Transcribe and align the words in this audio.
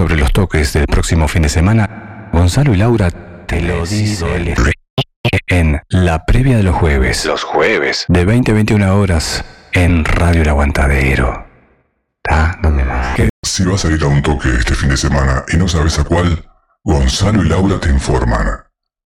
¿Querés 0.00 0.08
información 0.08 0.08
sobre 0.08 0.16
los 0.16 0.32
toques 0.32 0.72
del 0.72 0.86
próximo 0.86 1.28
fin 1.28 1.42
de 1.42 1.48
semana? 1.50 2.30
Gonzalo 2.32 2.72
y 2.72 2.78
Laura 2.78 3.10
te 3.46 3.60
lo 3.60 3.84
dicen 3.84 4.54
en 5.46 5.80
la 5.88 6.24
previa 6.24 6.56
de 6.56 6.62
los 6.62 6.74
jueves. 6.74 7.26
Los 7.26 7.44
jueves. 7.44 8.06
De 8.08 8.24
20 8.24 8.50
a 8.50 8.54
21 8.54 8.96
horas 8.96 9.44
en 9.72 10.04
Radio 10.04 10.42
El 10.42 10.48
Aguantadero. 10.48 11.46
¿Está? 12.16 12.58
¿Dónde 12.62 12.84
más? 12.84 13.18
Si 13.42 13.64
vas 13.64 13.84
a 13.84 13.90
ir 13.90 14.02
a 14.02 14.06
un 14.06 14.22
toque 14.22 14.48
este 14.58 14.74
fin 14.74 14.88
de 14.88 14.96
semana 14.96 15.44
y 15.52 15.58
no 15.58 15.68
sabes 15.68 15.98
a 15.98 16.04
cuál, 16.04 16.46
Gonzalo 16.82 17.44
y 17.44 17.48
Laura 17.48 17.78
te 17.78 17.90
informan 17.90 18.46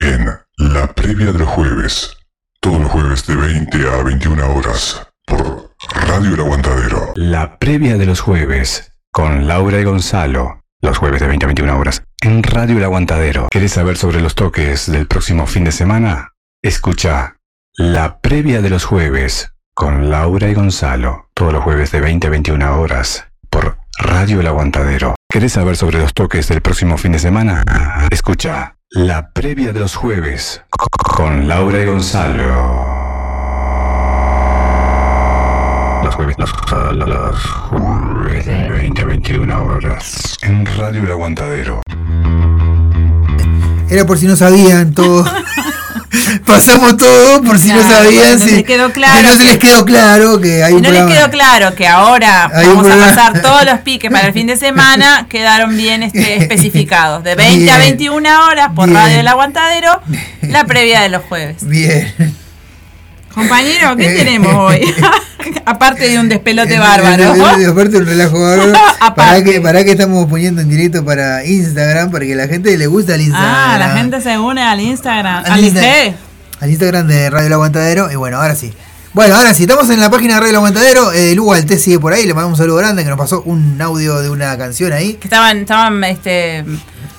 en 0.00 0.26
la 0.58 0.88
previa 0.88 1.32
de 1.32 1.38
los 1.38 1.48
jueves. 1.48 2.16
Todos 2.60 2.80
los 2.80 2.90
jueves 2.90 3.26
de 3.26 3.36
20 3.36 3.78
a 3.88 4.02
21 4.02 4.54
horas 4.54 5.06
por 5.26 5.74
Radio 6.06 6.34
El 6.34 6.40
Aguantadero. 6.40 7.12
La 7.16 7.58
previa 7.58 7.96
de 7.96 8.06
los 8.06 8.20
jueves 8.20 8.92
con 9.10 9.46
Laura 9.46 9.80
y 9.80 9.84
Gonzalo. 9.84 10.61
Los 10.84 10.98
jueves 10.98 11.20
de 11.20 11.28
20 11.28 11.46
a 11.46 11.46
21 11.46 11.78
horas 11.78 12.02
en 12.22 12.42
Radio 12.42 12.76
El 12.76 12.82
Aguantadero. 12.82 13.46
¿Querés 13.52 13.72
saber 13.72 13.96
sobre 13.96 14.20
los 14.20 14.34
toques 14.34 14.90
del 14.90 15.06
próximo 15.06 15.46
fin 15.46 15.62
de 15.62 15.70
semana? 15.70 16.32
Escucha 16.60 17.36
La 17.76 18.18
previa 18.18 18.60
de 18.62 18.68
los 18.68 18.84
jueves 18.84 19.52
con 19.74 20.10
Laura 20.10 20.48
y 20.48 20.54
Gonzalo. 20.54 21.28
Todos 21.34 21.52
los 21.52 21.62
jueves 21.62 21.92
de 21.92 22.00
20 22.00 22.26
a 22.26 22.30
21 22.30 22.80
horas 22.80 23.28
por 23.48 23.78
Radio 23.96 24.40
El 24.40 24.48
Aguantadero. 24.48 25.14
¿Querés 25.28 25.52
saber 25.52 25.76
sobre 25.76 26.00
los 26.00 26.14
toques 26.14 26.48
del 26.48 26.62
próximo 26.62 26.98
fin 26.98 27.12
de 27.12 27.20
semana? 27.20 27.62
Escucha 28.10 28.74
La 28.90 29.30
previa 29.30 29.72
de 29.72 29.78
los 29.78 29.94
jueves 29.94 30.64
con 30.96 31.46
Laura 31.46 31.80
y 31.80 31.86
Gonzalo. 31.86 32.91
Los 36.12 36.16
jueves, 36.16 36.36
los, 36.38 36.50
los 37.08 37.40
jueves 37.40 38.44
de 38.44 38.68
20 38.68 39.00
a 39.00 39.04
21 39.06 39.64
horas 39.64 40.36
en 40.42 40.66
Radio 40.76 41.02
El 41.04 41.10
Aguantadero. 41.10 41.80
Era 43.88 44.04
por 44.04 44.18
si 44.18 44.26
no 44.26 44.36
sabían 44.36 44.92
todo. 44.92 45.24
Pasamos 46.46 46.98
todo 46.98 47.42
por 47.42 47.58
si 47.58 47.68
no 47.72 47.80
sabían. 47.82 48.38
no 48.38 48.44
si, 48.44 48.50
les 48.56 48.64
quedó 48.64 48.92
claro 48.92 49.16
que 49.16 49.22
no 49.22 49.32
se 49.36 49.44
les 49.44 49.58
quedó 49.58 49.84
claro 49.86 50.38
que 50.40 50.62
hay 50.62 50.72
Si 50.72 50.76
un 50.76 50.82
no 50.82 50.90
les 50.90 50.98
programa- 51.00 51.18
quedó 51.20 51.30
claro 51.30 51.74
que 51.74 51.88
ahora 51.88 52.50
Hay 52.54 52.66
vamos 52.66 52.86
a 52.90 52.96
pasar 52.96 53.40
todos 53.40 53.64
los 53.64 53.78
piques 53.80 54.10
para 54.10 54.26
el 54.26 54.32
fin 54.34 54.46
de 54.46 54.56
semana, 54.56 55.26
quedaron 55.30 55.74
bien 55.76 56.02
este, 56.02 56.36
especificados. 56.36 57.24
De 57.24 57.34
20 57.36 57.70
a 57.70 57.78
Bien. 57.78 57.88
21 57.96 58.46
horas 58.46 58.68
por 58.74 58.86
Bien. 58.88 59.00
Radio 59.00 59.20
El 59.20 59.28
Aguantadero, 59.28 60.00
la 60.42 60.64
previa 60.64 61.00
de 61.00 61.08
los 61.08 61.22
jueves. 61.24 61.66
Bien. 61.66 62.12
Compañero, 63.34 63.96
¿qué 63.96 64.10
tenemos 64.10 64.54
hoy? 64.54 64.94
Aparte 65.64 66.08
de 66.08 66.18
un 66.18 66.28
despelote 66.28 66.74
Eh, 66.74 66.78
bárbaro. 66.78 67.34
eh, 67.34 67.62
eh, 67.62 67.66
Aparte 67.66 67.96
un 67.96 68.06
relajo 68.06 68.40
bárbaro. 68.40 68.72
Para 69.16 69.42
que, 69.42 69.60
para 69.60 69.84
que 69.84 69.92
estamos 69.92 70.26
poniendo 70.28 70.60
en 70.62 70.68
directo 70.68 71.04
para 71.04 71.44
Instagram, 71.44 72.10
para 72.10 72.24
que 72.24 72.34
la 72.36 72.46
gente 72.46 72.76
le 72.78 72.86
gusta 72.86 73.14
el 73.16 73.22
Instagram. 73.22 73.52
Ah, 73.54 73.76
la 73.78 73.90
gente 73.96 74.20
se 74.20 74.38
une 74.38 74.62
al 74.62 74.80
Instagram. 74.80 75.44
Al 75.44 75.52
Al 75.52 75.64
Insta-. 75.64 76.14
Al 76.60 76.70
Instagram 76.70 77.06
de 77.08 77.28
Radio 77.30 77.46
El 77.48 77.52
Aguantadero. 77.54 78.10
Y 78.12 78.14
bueno, 78.16 78.36
ahora 78.40 78.54
sí. 78.54 78.72
Bueno, 79.12 79.34
ahora 79.34 79.52
sí, 79.54 79.64
estamos 79.64 79.90
en 79.90 80.00
la 80.00 80.08
página 80.10 80.34
de 80.34 80.40
Radio 80.40 80.50
El 80.50 80.56
Aguantadero. 80.56 81.12
Eh, 81.12 81.34
Lugo 81.34 81.52
Alté 81.52 81.78
sigue 81.78 81.98
por 81.98 82.12
ahí. 82.12 82.24
Le 82.26 82.32
mandamos 82.34 82.58
un 82.58 82.62
saludo 82.64 82.76
grande 82.78 83.02
que 83.02 83.10
nos 83.10 83.18
pasó 83.18 83.42
un 83.42 83.80
audio 83.82 84.20
de 84.20 84.30
una 84.30 84.56
canción 84.56 84.92
ahí. 84.92 85.14
Que 85.14 85.26
estaban, 85.26 85.58
estaban 85.58 86.02
este, 86.04 86.64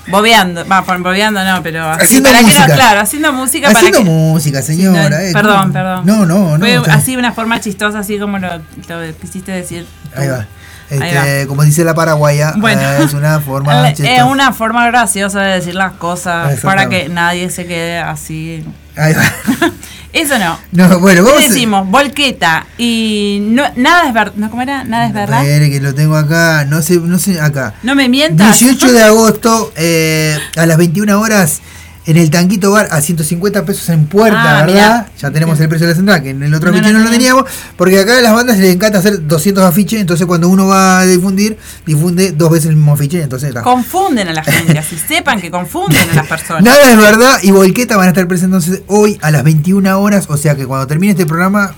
bobeando. 0.08 0.66
Va, 0.68 0.82
bobeando 0.82 1.44
no, 1.44 1.64
pero 1.64 1.90
así, 1.90 2.04
Haciendo 2.06 2.30
para 2.30 2.40
que 2.40 2.46
música. 2.46 2.68
no, 2.68 2.76
claro, 2.76 3.00
haciendo 3.00 3.34
música 3.34 3.70
Haciendo 3.70 3.98
para 4.00 4.04
que. 4.04 4.10
música, 4.10 4.62
señora. 4.62 5.10
No, 5.10 5.16
eh, 5.18 5.32
perdón, 5.34 5.74
perdón. 5.74 6.06
No, 6.06 6.26
no, 6.26 6.58
no. 6.58 6.66
Fue 6.66 6.92
así 6.92 7.16
una 7.16 7.32
forma 7.32 7.60
chistosa, 7.60 8.00
así 8.00 8.20
como 8.20 8.38
lo, 8.40 8.58
lo 8.58 9.18
quisiste 9.22 9.52
decir. 9.52 9.86
Ahí 10.16 10.28
va. 10.28 10.46
Este, 10.90 11.48
como 11.48 11.64
dice 11.64 11.84
la 11.84 11.96
paraguaya, 11.96 12.54
Bueno. 12.58 12.82
eh, 12.82 13.04
es 13.04 13.14
una 13.14 13.40
forma. 13.40 13.90
es 13.90 13.98
chistosa. 13.98 14.26
una 14.26 14.54
forma 14.54 14.86
graciosa 14.88 15.42
de 15.42 15.54
decir 15.56 15.76
las 15.76 15.94
cosas 15.94 16.60
para 16.62 16.90
que 16.90 17.10
nadie 17.10 17.50
se 17.50 17.66
quede 17.66 18.00
así. 18.00 18.64
Ahí 18.96 19.14
va. 19.14 19.24
Eso 20.14 20.38
no. 20.38 20.60
No, 20.72 21.00
bueno, 21.00 21.24
vamos 21.24 21.40
¿Qué 21.40 21.46
a- 21.46 21.50
decimos? 21.50 21.88
Volqueta. 21.90 22.68
Y 22.78 23.40
no, 23.50 23.64
nada 23.76 24.08
es 24.08 24.14
verdad. 24.14 24.34
¿No, 24.36 24.50
¿Cómo 24.52 24.62
era? 24.62 24.84
Nada 24.84 25.08
es 25.08 25.14
verdad. 25.14 25.44
Que 25.44 25.80
lo 25.82 25.96
tengo 25.96 26.16
acá, 26.16 26.66
no 26.66 26.82
sé, 26.84 26.98
no 27.00 27.18
sé, 27.18 27.42
acá. 27.42 27.74
No 27.82 27.96
me 27.96 28.08
mientas. 28.10 28.60
18 28.60 28.92
de 28.94 29.02
agosto, 29.04 29.74
eh, 29.76 30.38
a 30.56 30.66
las 30.68 30.78
21 30.78 31.20
horas, 31.20 31.62
en 32.06 32.18
el 32.18 32.30
Tanquito 32.30 32.72
Bar, 32.72 32.90
a 32.92 33.00
150 33.02 33.66
pesos 33.66 33.88
en 33.90 34.06
puerta, 34.08 34.60
Ah, 34.60 34.66
¿verdad? 34.66 34.74
mirá. 34.74 35.10
Ya 35.20 35.32
tenemos 35.32 35.60
el 35.60 35.70
precio 35.70 35.88
de 35.88 35.94
la 35.94 35.96
central, 35.96 36.22
que 36.22 36.32
en 36.32 36.44
el 36.44 36.54
otro 36.54 36.70
No, 36.72 36.78
afiche 36.78 36.92
no 36.94 37.00
no, 37.00 37.06
lo 37.06 37.12
teníamos, 37.12 37.46
porque 37.78 38.00
acá 38.00 38.18
a 38.18 38.22
las 38.22 38.34
bandas 38.34 38.58
les 38.58 38.76
encanta 38.76 39.00
hacer 39.00 39.26
200 39.26 39.64
afiches, 39.64 40.02
entonces 40.02 40.26
cuando 40.28 40.50
uno 40.50 40.68
va 40.68 41.00
a 41.00 41.06
difundir, 41.06 41.58
difunde 41.86 42.32
dos 42.34 42.52
veces 42.52 42.70
el 42.72 42.76
mismo 42.76 42.94
afiche, 42.94 43.22
entonces 43.22 43.50
está. 43.50 43.62
Confunden 43.62 44.28
a 44.28 44.34
la 44.34 44.44
gente. 44.44 44.78
Así 44.78 44.98
sepan 45.08 45.40
que 45.40 45.50
confunden 45.50 46.10
a 46.10 46.14
las 46.16 46.28
personas. 46.28 46.64
Nada 46.64 46.92
es 46.92 46.98
verdad, 46.98 47.40
y 47.42 47.52
Volqueta 47.52 47.96
van 47.96 48.08
a 48.08 48.10
estar 48.10 48.28
presentándose 48.28 48.84
hoy 48.88 49.18
a 49.22 49.32
las 49.32 49.44
21 49.44 50.00
horas, 50.02 50.26
o 50.30 50.36
sea 50.38 50.56
que 50.56 50.66
cuando 50.66 50.88
termine 50.88 51.12
este 51.12 51.26
programa 51.26 51.74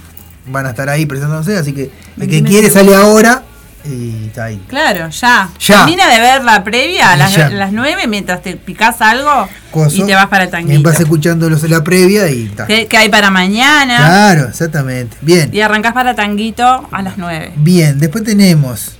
van 0.47 0.65
a 0.65 0.69
estar 0.71 0.89
ahí 0.89 1.05
presentándose, 1.05 1.57
así 1.57 1.71
que 1.73 1.83
el 1.83 1.89
que 2.27 2.41
21 2.41 2.49
quiere 2.49 2.69
sale 2.69 2.95
ahora 2.95 3.43
y 3.87 4.25
está 4.27 4.45
ahí. 4.45 4.61
Claro, 4.67 5.09
ya. 5.09 5.49
Ya. 5.59 5.77
Termina 5.85 6.07
de 6.09 6.19
ver 6.19 6.43
la 6.43 6.63
previa 6.63 7.11
a 7.11 7.17
las, 7.17 7.71
9 7.71 8.07
mientras 8.07 8.41
te 8.41 8.55
picás 8.55 9.01
algo 9.01 9.47
Coso, 9.71 10.03
y 10.03 10.05
te 10.05 10.15
vas 10.15 10.27
para 10.27 10.43
el 10.43 10.49
y 10.49 10.51
tanguito. 10.51 10.83
Vas 10.83 10.99
escuchando 10.99 11.49
los, 11.49 11.63
la 11.69 11.83
previa 11.83 12.29
y 12.29 12.45
está. 12.45 12.65
¿Qué, 12.67 12.87
qué 12.87 12.97
hay 12.97 13.09
para 13.09 13.29
mañana? 13.29 13.97
Claro, 13.97 14.49
exactamente. 14.49 15.17
Bien, 15.21 15.49
Y 15.53 15.61
arrancás 15.61 15.93
para 15.93 16.15
tanguito 16.15 16.87
a 16.91 17.01
las 17.01 17.17
9. 17.17 17.53
bien. 17.57 17.99
Después 17.99 18.23
tenemos 18.23 18.97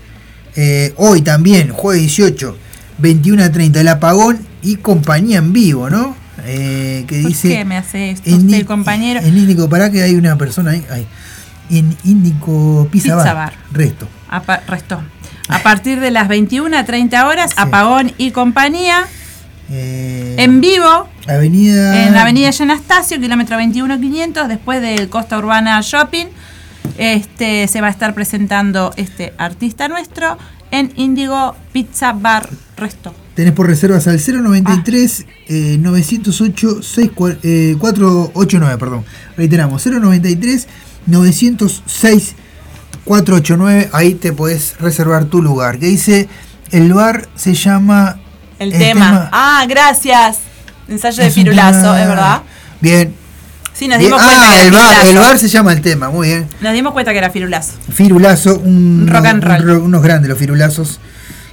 eh, 0.56 0.94
hoy 0.98 1.22
también, 1.22 1.70
jueves 1.70 2.02
18, 2.02 2.58
21 3.00 3.44
a 3.44 3.52
30, 3.52 3.82
el 3.82 3.88
apagón 3.90 4.40
y 4.62 4.78
compañía 4.78 5.40
en 5.40 5.52
vivo, 5.52 5.90
¿no? 5.90 6.16
Eh, 6.46 7.06
que 7.08 7.22
¿Por 7.22 7.30
dice. 7.30 7.50
qué 7.50 7.66
me 7.66 7.78
hace 7.78 8.12
esto 8.12 8.30
en 8.30 8.46
usted, 8.46 8.66
compañero? 8.66 9.20
En 9.20 9.38
Índico, 9.38 9.68
para 9.68 9.92
que 9.92 10.02
hay 10.02 10.16
una 10.16 10.38
persona 10.38 10.72
ahí. 10.72 10.86
ahí. 10.90 11.08
En 11.70 11.98
Índico 12.04 12.88
Pizza, 12.92 13.16
Pizza 13.16 13.34
Bar. 13.34 13.36
Bar. 13.36 13.54
Resto. 13.72 14.08
A 14.30 14.42
pa- 14.44 14.62
restó. 14.68 15.02
A 15.48 15.60
partir 15.60 16.00
de 16.00 16.12
las 16.12 16.28
21 16.28 16.76
a 16.78 16.86
30 16.86 17.28
horas, 17.28 17.52
Sí. 17.52 17.58
apagón 17.60 18.12
y 18.18 18.32
compañía 18.32 19.06
Eh, 19.70 20.36
en 20.40 20.62
vivo 20.62 21.08
Avenida. 21.28 22.06
en 22.08 22.14
la 22.14 22.22
avenida 22.22 22.50
Anastasio, 22.60 23.20
kilómetro 23.20 23.56
21500, 23.56 24.48
después 24.48 24.82
del 24.82 25.10
Costa 25.10 25.38
Urbana 25.38 25.80
Shopping. 25.82 26.28
Este 26.98 27.68
se 27.68 27.82
va 27.82 27.88
a 27.88 27.90
estar 27.92 28.14
presentando 28.14 28.94
este 28.96 29.34
artista 29.38 29.88
nuestro 29.88 30.38
en 30.72 30.92
Indigo 30.96 31.56
Pizza 31.74 32.14
Bar 32.14 32.50
Resto. 32.78 33.14
Tenés 33.36 33.54
por 33.54 33.68
reservas 33.68 34.08
al 34.08 34.20
093 34.20 35.26
eh, 35.48 35.78
908 35.80 36.82
64, 36.82 37.40
eh, 37.44 37.76
489, 37.80 38.78
perdón. 38.78 39.04
Reiteramos, 39.36 39.84
093 39.86 40.68
906 41.08 42.36
489. 43.06 43.90
Ahí 43.94 44.14
te 44.16 44.34
podés 44.34 44.76
reservar 44.80 45.26
tu 45.26 45.42
lugar. 45.42 45.80
Que 45.80 45.88
dice, 45.88 46.28
el 46.72 46.94
bar 46.94 47.28
se 47.36 47.54
llama... 47.54 48.20
El, 48.60 48.72
tema. 48.72 49.30
Ah, 49.34 49.66
gracias. 49.68 50.38
Ensayo 50.88 51.22
de 51.24 51.28
es 51.30 51.36
un 51.38 51.44
Firulazo, 51.44 51.80
tema- 51.82 52.02
es 52.02 52.08
verdad. 52.08 52.42
Bien. 52.82 53.14
Sí, 53.74 53.88
nos 53.90 53.98
Bien. 54.00 54.10
dimos 54.12 54.24
cuenta 54.24 54.42
Ah, 54.42 54.54
que 54.56 54.62
el 54.62 54.68
era 54.74 54.78
bar, 54.78 54.88
Firulazo. 54.94 55.10
el 55.10 55.18
bar 55.18 55.40
se 55.40 55.48
llama 55.50 55.74
el 55.74 55.82
tema, 55.82 56.10
muy 56.10 56.28
bien. 56.30 56.48
Nos 56.62 56.74
dimos 56.74 56.94
cuenta 56.94 57.12
que 57.12 57.18
era 57.18 57.30
Firulazo. 57.30 57.74
Firulazo, 57.94 58.58
un, 58.60 59.08
Rock 59.12 59.26
and 59.26 59.44
roll. 59.44 59.70
unos 59.82 60.02
grandes 60.02 60.30
los 60.30 60.40
firulazos 60.40 61.00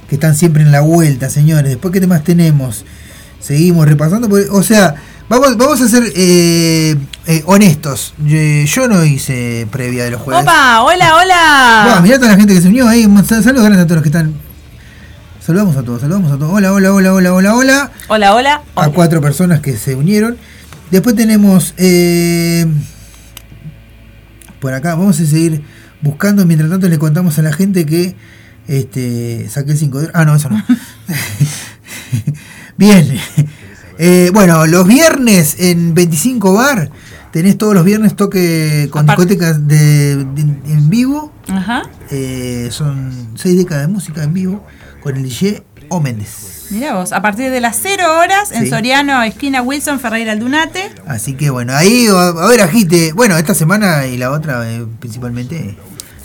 que 0.07 0.15
están 0.15 0.33
siempre 0.35 0.63
en 0.63 0.71
la 0.71 0.79
vuelta, 0.81 1.29
señores. 1.29 1.65
Después, 1.69 1.91
¿qué 1.93 1.99
temas 1.99 2.23
tenemos? 2.23 2.85
Seguimos 3.41 3.85
repasando. 3.87 4.29
porque, 4.29 4.47
o 4.49 4.63
sea, 4.63 4.95
vamos, 5.39 5.57
vamos 5.57 5.81
a 5.81 5.87
ser 5.87 6.03
eh, 6.15 6.95
eh, 7.27 7.43
honestos. 7.45 8.13
Yo, 8.23 8.37
yo 8.65 8.87
no 8.87 9.03
hice 9.03 9.67
previa 9.71 10.03
de 10.05 10.11
los 10.11 10.21
jueves. 10.21 10.43
Opa, 10.43 10.81
hola, 10.81 11.15
hola. 11.15 11.99
mirá 12.03 12.17
toda 12.17 12.31
la 12.31 12.37
gente 12.37 12.53
que 12.53 12.61
se 12.61 12.67
unió 12.67 12.87
ahí. 12.87 13.03
Sal- 13.25 13.43
Saludos 13.43 13.65
grandes 13.65 13.81
a 13.83 13.87
todos 13.87 13.95
los 13.97 14.03
que 14.03 14.09
están. 14.09 14.33
Saludamos 15.45 15.75
a 15.75 15.83
todos, 15.83 16.01
saludamos 16.01 16.31
a 16.31 16.37
todos. 16.37 16.53
Hola, 16.53 16.71
hola, 16.71 16.93
hola, 16.93 17.13
hola, 17.13 17.33
hola, 17.33 17.55
hola. 17.55 17.91
Hola, 18.07 18.33
hola. 18.35 18.61
A 18.75 18.89
cuatro 18.89 19.21
personas 19.21 19.59
que 19.59 19.75
se 19.75 19.95
unieron. 19.95 20.37
Después 20.91 21.15
tenemos 21.15 21.73
eh, 21.77 22.65
por 24.59 24.73
acá, 24.73 24.95
vamos 24.95 25.19
a 25.19 25.25
seguir 25.25 25.63
buscando. 26.01 26.45
Mientras 26.45 26.69
tanto 26.69 26.87
le 26.87 26.97
contamos 26.99 27.39
a 27.39 27.41
la 27.41 27.51
gente 27.51 27.85
que 27.85 28.15
este 28.67 29.49
saqué 29.49 29.71
el 29.71 29.77
5 29.77 29.99
de... 30.01 30.09
Ah, 30.13 30.23
no, 30.23 30.35
eso 30.35 30.49
no. 30.49 30.63
Bien. 32.77 33.19
Eh, 33.97 34.31
bueno, 34.33 34.65
los 34.65 34.87
viernes 34.87 35.55
en 35.59 35.93
25 35.93 36.53
Bar 36.53 36.89
tenés 37.31 37.57
todos 37.57 37.73
los 37.73 37.83
viernes 37.85 38.15
toque 38.15 38.87
con 38.91 39.05
Aparte- 39.09 39.25
discotecas 39.25 39.67
de, 39.67 40.17
de- 40.25 40.41
en 40.41 40.89
vivo. 40.89 41.31
Ajá. 41.47 41.83
Eh, 42.11 42.69
son 42.71 43.29
seis 43.35 43.57
décadas 43.57 43.87
de 43.87 43.93
música 43.93 44.23
en 44.23 44.33
vivo 44.33 44.63
con 45.01 45.15
el 45.17 45.23
DJ 45.23 45.63
O 45.89 45.99
Méndez. 45.99 46.67
Mira 46.71 46.95
vos, 46.95 47.11
a 47.11 47.21
partir 47.21 47.51
de 47.51 47.59
las 47.61 47.77
0 47.83 48.03
horas 48.19 48.51
en 48.51 48.63
Sí. 48.63 48.69
Soriano, 48.69 49.21
esquina 49.21 49.61
Wilson, 49.61 49.99
Ferreira 49.99 50.31
Aldunate. 50.31 50.91
Así 51.05 51.33
que 51.33 51.49
bueno, 51.51 51.73
ahí 51.75 52.07
a 52.07 52.29
haber 52.29 52.61
agite. 52.61 53.11
Bueno, 53.13 53.37
esta 53.37 53.53
semana 53.53 54.07
y 54.07 54.17
la 54.17 54.31
otra 54.31 54.67
eh, 54.71 54.85
principalmente 54.99 55.77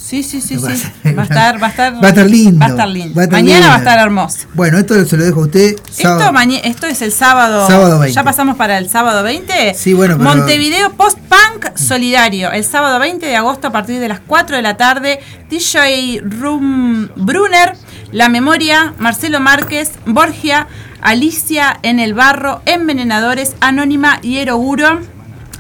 Sí, 0.09 0.23
sí, 0.23 0.41
sí, 0.41 0.57
Va 0.65 0.71
a 0.71 0.75
sí. 0.75 0.89
Va 1.13 1.21
a 1.23 1.25
estar, 1.27 1.63
va 1.63 1.67
a 1.67 1.71
estar, 1.71 1.95
Va 2.03 2.07
a 2.07 2.09
estar 2.09 2.27
lindo. 2.31 2.59
Va 2.61 2.67
a 2.67 2.69
estar 2.71 2.89
lindo. 2.89 3.15
Va 3.15 3.21
a 3.21 3.25
estar 3.25 3.39
Mañana 3.43 3.59
lindo. 3.59 3.69
va 3.69 3.75
a 3.75 3.79
estar 3.79 3.99
hermoso. 3.99 4.39
Bueno, 4.55 4.79
esto 4.79 5.05
se 5.05 5.17
lo 5.19 5.25
dejo 5.25 5.41
a 5.43 5.45
usted. 5.45 5.77
Esto, 5.91 6.33
esto 6.65 6.87
es 6.87 7.03
el 7.03 7.13
sábado. 7.13 7.67
Sábado 7.67 7.99
20. 7.99 8.15
Ya 8.15 8.25
pasamos 8.25 8.57
para 8.57 8.79
el 8.79 8.89
sábado 8.89 9.23
20. 9.23 9.75
Sí, 9.75 9.93
bueno, 9.93 10.17
pero- 10.17 10.31
Montevideo 10.31 10.95
Post 10.95 11.19
Punk 11.19 11.77
Solidario. 11.77 12.51
El 12.53 12.65
sábado 12.65 12.99
20 12.99 13.27
de 13.27 13.37
agosto 13.37 13.69
a 13.69 13.71
partir 13.73 14.01
de 14.01 14.09
las 14.09 14.21
4 14.27 14.57
de 14.57 14.63
la 14.63 14.79
tarde. 14.79 15.21
DJ 15.51 16.23
Room 16.25 17.11
Brunner, 17.17 17.75
La 18.11 18.31
Memoria, 18.31 18.95
Marcelo 18.99 19.41
Márquez, 19.41 19.91
Borgia, 20.07 20.69
Alicia 21.03 21.79
en 21.83 22.01
el 22.01 22.15
Barro, 22.15 22.63
Envenenadores, 22.65 23.57
Anónima 23.61 24.21
y 24.23 24.39
Eroguro. 24.39 25.01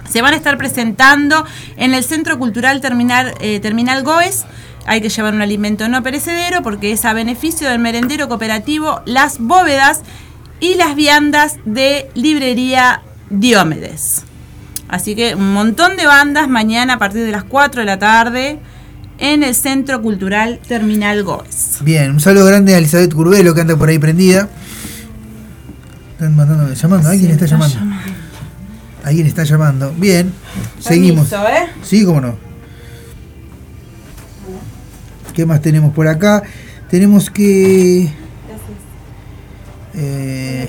Se 0.08 0.22
van 0.22 0.34
a 0.34 0.36
estar 0.36 0.56
presentando 0.58 1.44
en 1.76 1.94
el 1.94 2.04
Centro 2.04 2.38
Cultural 2.38 2.80
Terminal, 2.80 3.34
eh, 3.40 3.60
Terminal 3.60 4.02
Goes. 4.02 4.44
Hay 4.86 5.00
que 5.00 5.10
llevar 5.10 5.34
un 5.34 5.42
alimento 5.42 5.88
no 5.88 6.02
perecedero 6.02 6.62
porque 6.62 6.92
es 6.92 7.04
a 7.04 7.12
beneficio 7.12 7.68
del 7.68 7.78
merendero 7.78 8.28
cooperativo 8.28 9.02
Las 9.04 9.38
Bóvedas 9.38 10.00
y 10.60 10.74
las 10.74 10.96
viandas 10.96 11.58
de 11.64 12.10
librería 12.14 13.02
Diomedes. 13.30 14.22
Así 14.88 15.14
que 15.14 15.34
un 15.34 15.52
montón 15.52 15.96
de 15.96 16.06
bandas 16.06 16.48
mañana 16.48 16.94
a 16.94 16.98
partir 16.98 17.24
de 17.24 17.32
las 17.32 17.44
4 17.44 17.82
de 17.82 17.86
la 17.86 17.98
tarde 17.98 18.58
en 19.18 19.42
el 19.42 19.54
Centro 19.54 20.00
Cultural 20.00 20.60
Terminal 20.66 21.22
Goes. 21.24 21.78
Bien, 21.82 22.10
un 22.12 22.20
saludo 22.20 22.46
grande 22.46 22.74
a 22.74 22.78
Elizabeth 22.78 23.12
Curbelo 23.12 23.54
que 23.54 23.60
anda 23.60 23.76
por 23.76 23.88
ahí 23.88 23.98
prendida. 23.98 24.48
Están 26.12 26.34
mandando, 26.34 26.72
llamando, 26.72 27.08
alguien 27.10 27.30
está, 27.32 27.46
llamando. 27.46 27.76
Alguien 29.08 29.26
está 29.26 29.42
llamando. 29.44 29.90
Bien, 29.96 30.34
seguimos. 30.78 31.32
¿eh? 31.32 31.66
Sí, 31.82 32.04
cómo 32.04 32.20
no. 32.20 32.36
¿Qué 35.32 35.46
más 35.46 35.62
tenemos 35.62 35.94
por 35.94 36.06
acá? 36.06 36.42
Tenemos 36.90 37.30
que. 37.30 38.10
Eh, 39.94 40.68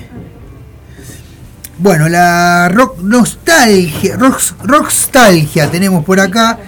bueno, 1.76 2.08
la 2.08 2.70
rock 2.70 3.02
nostalgia, 3.02 4.16
rock, 4.16 4.40
rockstalgia 4.62 5.70
tenemos 5.70 6.02
por 6.02 6.18
acá 6.18 6.58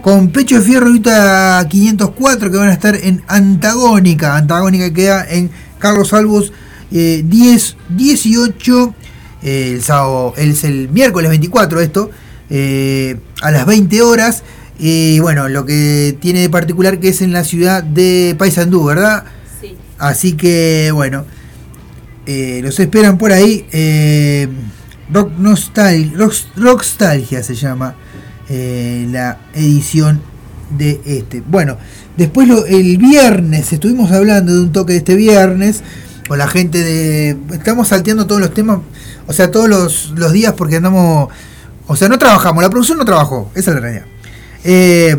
con 0.00 0.30
Pecho 0.30 0.60
de 0.60 0.62
Fierro 0.62 0.88
y 0.88 0.94
Ruta 0.94 1.62
504 1.68 2.50
que 2.50 2.56
van 2.56 2.70
a 2.70 2.72
estar 2.72 2.96
en 2.96 3.22
Antagónica. 3.28 4.34
Antagónica 4.34 4.90
queda 4.94 5.26
en 5.28 5.50
Carlos 5.78 6.14
Albos 6.14 6.54
eh, 6.90 7.22
10, 7.22 7.76
18, 7.90 8.94
eh, 9.42 9.72
el 9.74 9.82
sábado, 9.82 10.34
es 10.36 10.64
el 10.64 10.88
miércoles 10.88 11.28
24 11.30 11.80
esto, 11.80 12.10
eh, 12.50 13.16
a 13.42 13.50
las 13.50 13.66
20 13.66 14.02
horas. 14.02 14.42
Y 14.78 15.18
bueno, 15.20 15.48
lo 15.48 15.64
que 15.66 16.16
tiene 16.20 16.40
de 16.40 16.50
particular 16.50 17.00
que 17.00 17.08
es 17.08 17.20
en 17.22 17.32
la 17.32 17.42
ciudad 17.44 17.82
de 17.82 18.34
Paysandú, 18.38 18.84
¿verdad? 18.84 19.24
Sí. 19.60 19.74
Así 19.98 20.34
que 20.34 20.90
bueno, 20.92 21.24
eh, 22.26 22.60
los 22.62 22.78
esperan 22.78 23.18
por 23.18 23.32
ahí. 23.32 23.66
Rock 25.12 25.32
Nostal 25.38 26.12
Rock, 26.14 26.34
Rockstalgia 26.56 27.42
se 27.42 27.54
llama 27.54 27.94
la 28.48 29.38
edición 29.54 30.20
de 30.76 31.00
este. 31.04 31.40
Bueno, 31.40 31.76
después 32.16 32.46
lo- 32.46 32.66
el 32.66 32.98
viernes 32.98 33.72
estuvimos 33.72 34.12
hablando 34.12 34.54
de 34.54 34.60
un 34.60 34.72
toque 34.72 34.92
de 34.92 34.98
este 34.98 35.14
viernes 35.16 35.82
con 36.28 36.38
la 36.38 36.46
gente 36.48 36.78
de. 36.82 37.36
Estamos 37.52 37.88
salteando 37.88 38.26
todos 38.26 38.40
los 38.40 38.52
temas, 38.54 38.80
o 39.28 39.32
sea, 39.32 39.50
todos 39.50 39.68
los, 39.68 40.10
los 40.16 40.32
días 40.32 40.54
porque 40.54 40.76
andamos. 40.76 41.28
O 41.86 41.96
sea, 41.96 42.08
no 42.08 42.18
trabajamos, 42.18 42.62
la 42.62 42.70
producción 42.70 42.98
no 42.98 43.04
trabajó, 43.04 43.50
esa 43.54 43.70
es 43.70 43.74
la 43.76 43.80
realidad. 43.80 44.06
Eh, 44.64 45.16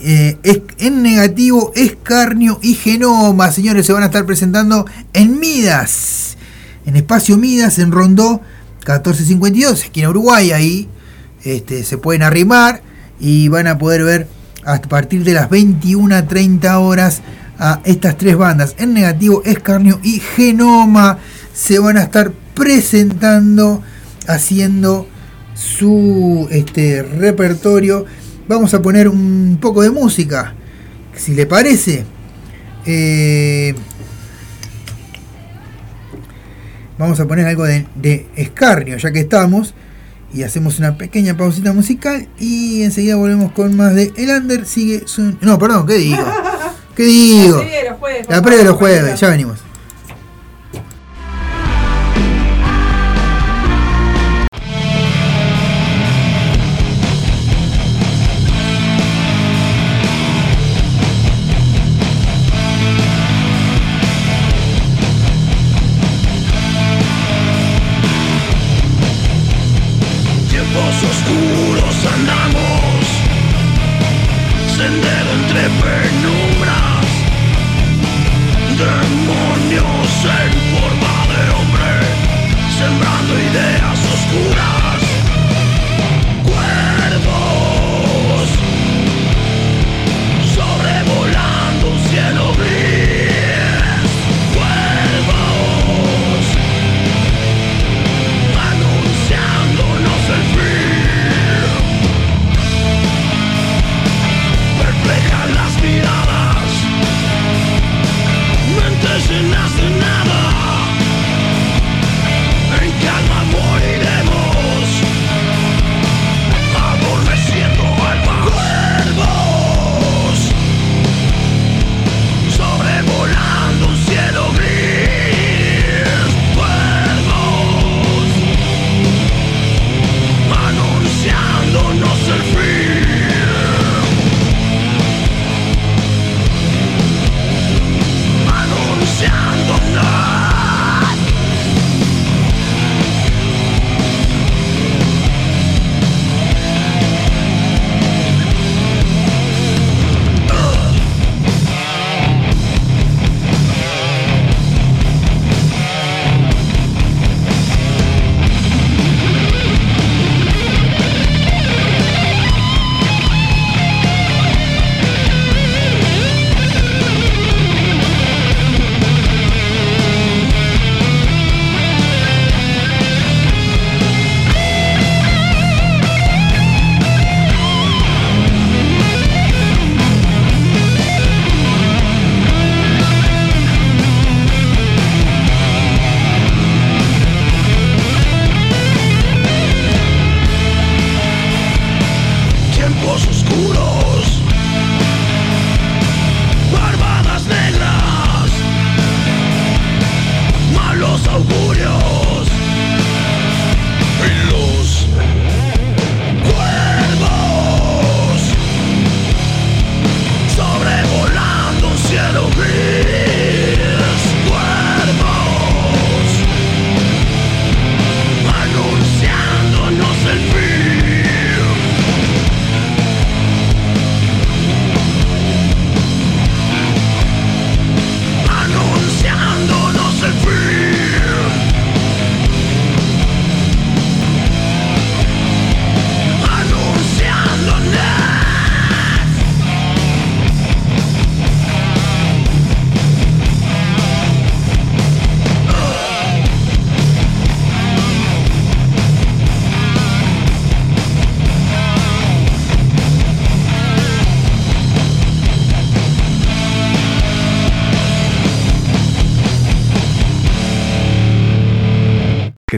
eh, 0.00 0.62
en 0.78 1.02
negativo, 1.02 1.72
escarnio 1.74 2.58
y 2.62 2.74
genoma, 2.74 3.50
señores, 3.50 3.84
se 3.84 3.92
van 3.92 4.04
a 4.04 4.06
estar 4.06 4.24
presentando 4.24 4.86
en 5.12 5.40
Midas, 5.40 6.36
en 6.86 6.96
Espacio 6.96 7.36
Midas, 7.36 7.78
en 7.78 7.90
Rondó 7.90 8.40
1452, 8.78 9.84
esquina 9.84 10.10
Uruguay, 10.10 10.52
ahí 10.52 10.88
este, 11.44 11.84
se 11.84 11.98
pueden 11.98 12.22
arrimar 12.22 12.82
y 13.18 13.48
van 13.48 13.66
a 13.66 13.76
poder 13.76 14.04
ver 14.04 14.28
a 14.64 14.80
partir 14.80 15.24
de 15.24 15.34
las 15.34 15.50
21.30 15.50 16.74
horas 16.80 17.22
a 17.58 17.80
estas 17.84 18.16
tres 18.16 18.36
bandas, 18.36 18.76
en 18.78 18.94
negativo, 18.94 19.42
escarnio 19.44 19.98
y 20.02 20.20
genoma, 20.20 21.18
se 21.52 21.78
van 21.78 21.96
a 21.96 22.02
estar 22.02 22.32
haciendo 24.26 25.08
su 25.54 26.48
este, 26.50 27.02
repertorio. 27.02 28.04
Vamos 28.46 28.72
a 28.74 28.82
poner 28.82 29.08
un 29.08 29.58
poco 29.60 29.82
de 29.82 29.90
música, 29.90 30.54
si 31.14 31.34
le 31.34 31.46
parece. 31.46 32.04
Eh, 32.86 33.74
vamos 36.98 37.20
a 37.20 37.26
poner 37.26 37.46
algo 37.46 37.64
de, 37.64 37.86
de 37.94 38.26
escarnio, 38.36 38.96
ya 38.96 39.10
que 39.12 39.20
estamos. 39.20 39.74
Y 40.32 40.42
hacemos 40.42 40.78
una 40.78 40.98
pequeña 40.98 41.36
pausita 41.36 41.72
musical 41.72 42.28
y 42.38 42.82
enseguida 42.82 43.16
volvemos 43.16 43.52
con 43.52 43.74
más 43.76 43.94
de 43.94 44.12
El 44.16 44.28
Under. 44.28 44.66
Sigue 44.66 45.04
su... 45.06 45.36
No, 45.40 45.58
perdón, 45.58 45.86
¿qué 45.86 45.94
digo? 45.94 46.24
¿Qué 46.94 47.02
digo? 47.04 47.62
La 48.28 48.42
previa 48.42 48.58
de 48.58 48.64
los 48.64 48.76
jueves, 48.76 49.18
ya 49.18 49.30
venimos. 49.30 49.67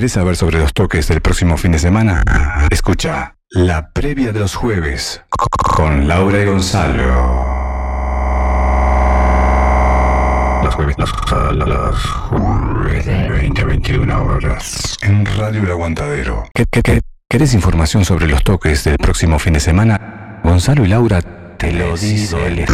¿Querés 0.00 0.12
saber 0.12 0.34
sobre 0.34 0.58
los 0.58 0.72
toques 0.72 1.08
del 1.08 1.20
próximo 1.20 1.58
fin 1.58 1.72
de 1.72 1.78
semana? 1.78 2.24
Escucha 2.70 3.34
la 3.50 3.92
previa 3.92 4.32
de 4.32 4.40
los 4.40 4.54
jueves 4.54 5.22
con 5.28 6.08
Laura 6.08 6.40
y 6.40 6.46
Gonzalo. 6.46 7.04
Los 10.64 10.74
jueves, 10.74 10.96
los, 10.96 11.12
los 11.68 12.06
jueves 12.06 13.04
de 13.04 13.28
20 13.28 13.60
a 13.60 13.64
21 13.66 14.24
horas 14.24 14.96
en 15.02 15.26
Radio 15.36 15.64
El 15.64 15.70
Aguantadero. 15.70 16.44
¿Qué, 16.54 16.64
qué, 16.70 16.80
qué? 16.80 17.00
¿Querés 17.28 17.52
información 17.52 18.06
sobre 18.06 18.26
los 18.26 18.42
toques 18.42 18.84
del 18.84 18.96
próximo 18.96 19.38
fin 19.38 19.52
de 19.52 19.60
semana? 19.60 20.40
Gonzalo 20.42 20.82
y 20.82 20.88
Laura 20.88 21.20
te 21.58 21.74
lo 21.74 21.94
dicen 21.94 22.64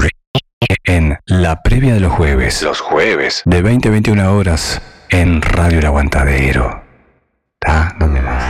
en 0.85 1.19
la 1.25 1.61
previa 1.65 1.95
de 1.95 1.99
los 1.99 2.13
jueves. 2.13 2.63
Los 2.63 2.81
jueves. 2.81 3.43
De 3.47 3.63
20 3.63 3.89
a 3.89 3.91
21 3.91 4.33
horas 4.33 4.81
en 5.09 5.43
Radio 5.43 5.81
El 5.81 5.87
Aguantadero. 5.87 6.86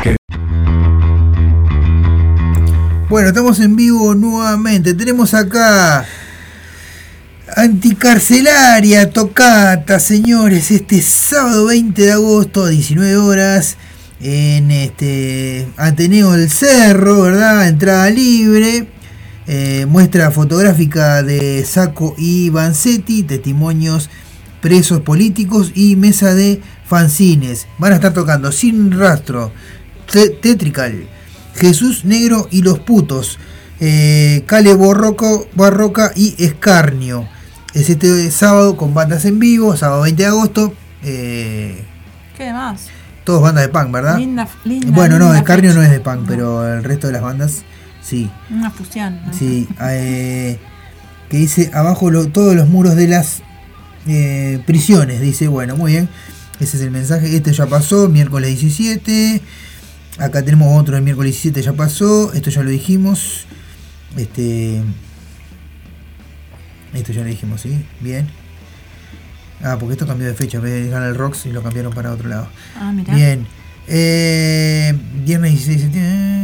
¿Qué? 0.03 0.17
Bueno, 3.09 3.29
estamos 3.29 3.61
en 3.61 3.77
vivo 3.77 4.15
nuevamente. 4.15 4.95
Tenemos 4.95 5.33
acá 5.35 6.05
Anticarcelaria 7.57 9.11
Tocata, 9.11 10.01
señores, 10.01 10.71
este 10.71 11.01
sábado 11.01 11.67
20 11.67 12.03
de 12.03 12.13
agosto 12.13 12.65
a 12.65 12.69
19 12.69 13.17
horas 13.17 13.77
en 14.21 14.71
este 14.71 15.69
Ateneo 15.77 16.33
del 16.33 16.51
Cerro, 16.51 17.23
¿verdad? 17.23 17.69
Entrada 17.69 18.11
libre. 18.11 18.89
Eh, 19.47 19.87
muestra 19.89 20.33
fotográfica 20.33 21.23
de 21.23 21.65
Saco 21.65 22.17
y 22.19 22.51
Vanzetti, 22.51 23.23
testimonios 23.23 24.11
presos 24.61 25.03
políticos 25.03 25.71
y 25.77 25.95
mesa 25.95 26.35
de 26.35 26.61
fanzines. 26.89 27.67
Van 27.79 27.93
a 27.93 27.97
estar 27.97 28.13
tocando 28.13 28.53
Sin 28.53 28.93
Rastro, 28.99 29.53
Te- 30.11 30.31
Tetrical, 30.31 31.07
Jesús 31.55 32.05
Negro 32.05 32.49
y 32.51 32.63
los 32.63 32.79
Putos, 32.81 33.39
eh, 33.81 34.45
Cale 34.47 34.75
Borroco, 34.75 35.49
Barroca 35.55 36.13
y 36.15 36.35
Escarnio. 36.43 37.29
Es 37.75 37.91
este 37.91 38.31
sábado 38.31 38.77
con 38.77 38.95
bandas 38.95 39.25
en 39.27 39.39
vivo, 39.39 39.77
sábado 39.77 40.03
20 40.03 40.23
de 40.23 40.29
agosto. 40.29 40.73
eh, 41.03 41.85
¿Qué 42.37 42.53
más? 42.53 42.89
todos 43.25 43.43
bandas 43.43 43.65
de 43.65 43.69
punk, 43.71 43.91
¿verdad? 43.91 44.19
Linda, 44.19 44.47
linda. 44.65 44.87
bueno, 44.95 45.19
no, 45.19 45.35
Escarnio 45.35 45.75
no 45.75 45.83
es 45.83 45.91
de 45.91 45.99
punk, 45.99 46.27
pero 46.29 46.73
el 46.73 46.85
resto 46.85 47.09
de 47.09 47.13
las 47.15 47.23
bandas 47.23 47.63
sí. 48.01 48.31
Una 48.51 48.71
fusión. 48.71 49.21
¿no? 49.27 49.33
Sí, 49.35 49.67
eh, 49.83 50.59
que 51.29 51.37
dice 51.39 51.73
abajo 51.75 52.09
lo- 52.13 52.29
todos 52.29 52.55
los 52.55 52.69
muros 52.69 52.95
de 52.95 53.09
las 53.09 53.43
eh, 54.07 54.63
prisiones. 54.65 55.21
Dice, 55.21 55.49
bueno, 55.49 55.75
muy 55.77 55.91
bien. 55.93 56.09
Ese 56.61 56.77
es 56.77 56.83
el 56.83 56.91
mensaje. 56.91 57.37
Este 57.37 57.53
ya 57.53 57.67
pasó, 57.67 58.09
miércoles 58.09 58.59
17. 58.59 59.41
Acá 60.19 60.43
tenemos 60.43 60.81
otro, 60.81 60.97
el 60.97 61.03
miércoles 61.03 61.33
17 61.33 61.63
ya 61.63 61.73
pasó. 61.75 62.33
Esto 62.33 62.51
ya 62.51 62.63
lo 62.63 62.71
dijimos. 62.71 63.47
Este. 64.17 64.83
Esto 66.95 67.13
ya 67.13 67.21
lo 67.21 67.27
dijimos, 67.27 67.61
¿sí? 67.61 67.85
Bien. 68.01 68.27
Ah, 69.63 69.77
porque 69.79 69.93
esto 69.93 70.07
cambió 70.07 70.27
de 70.27 70.35
fecha. 70.35 70.59
En 70.59 70.65
vez 70.65 70.73
de 70.73 70.85
dejar 70.85 71.03
el 71.03 71.15
Rocks 71.15 71.47
y 71.47 71.53
lo 71.53 71.63
cambiaron 71.63 71.93
para 71.93 72.13
otro 72.13 72.29
lado. 72.29 72.49
Ah, 72.77 72.93
mira. 72.93 73.15
Bien. 73.15 73.47
Eh, 73.89 74.99
viernes 75.25 75.53
16 75.53 75.77
de 75.77 75.85
septiembre. 75.85 76.37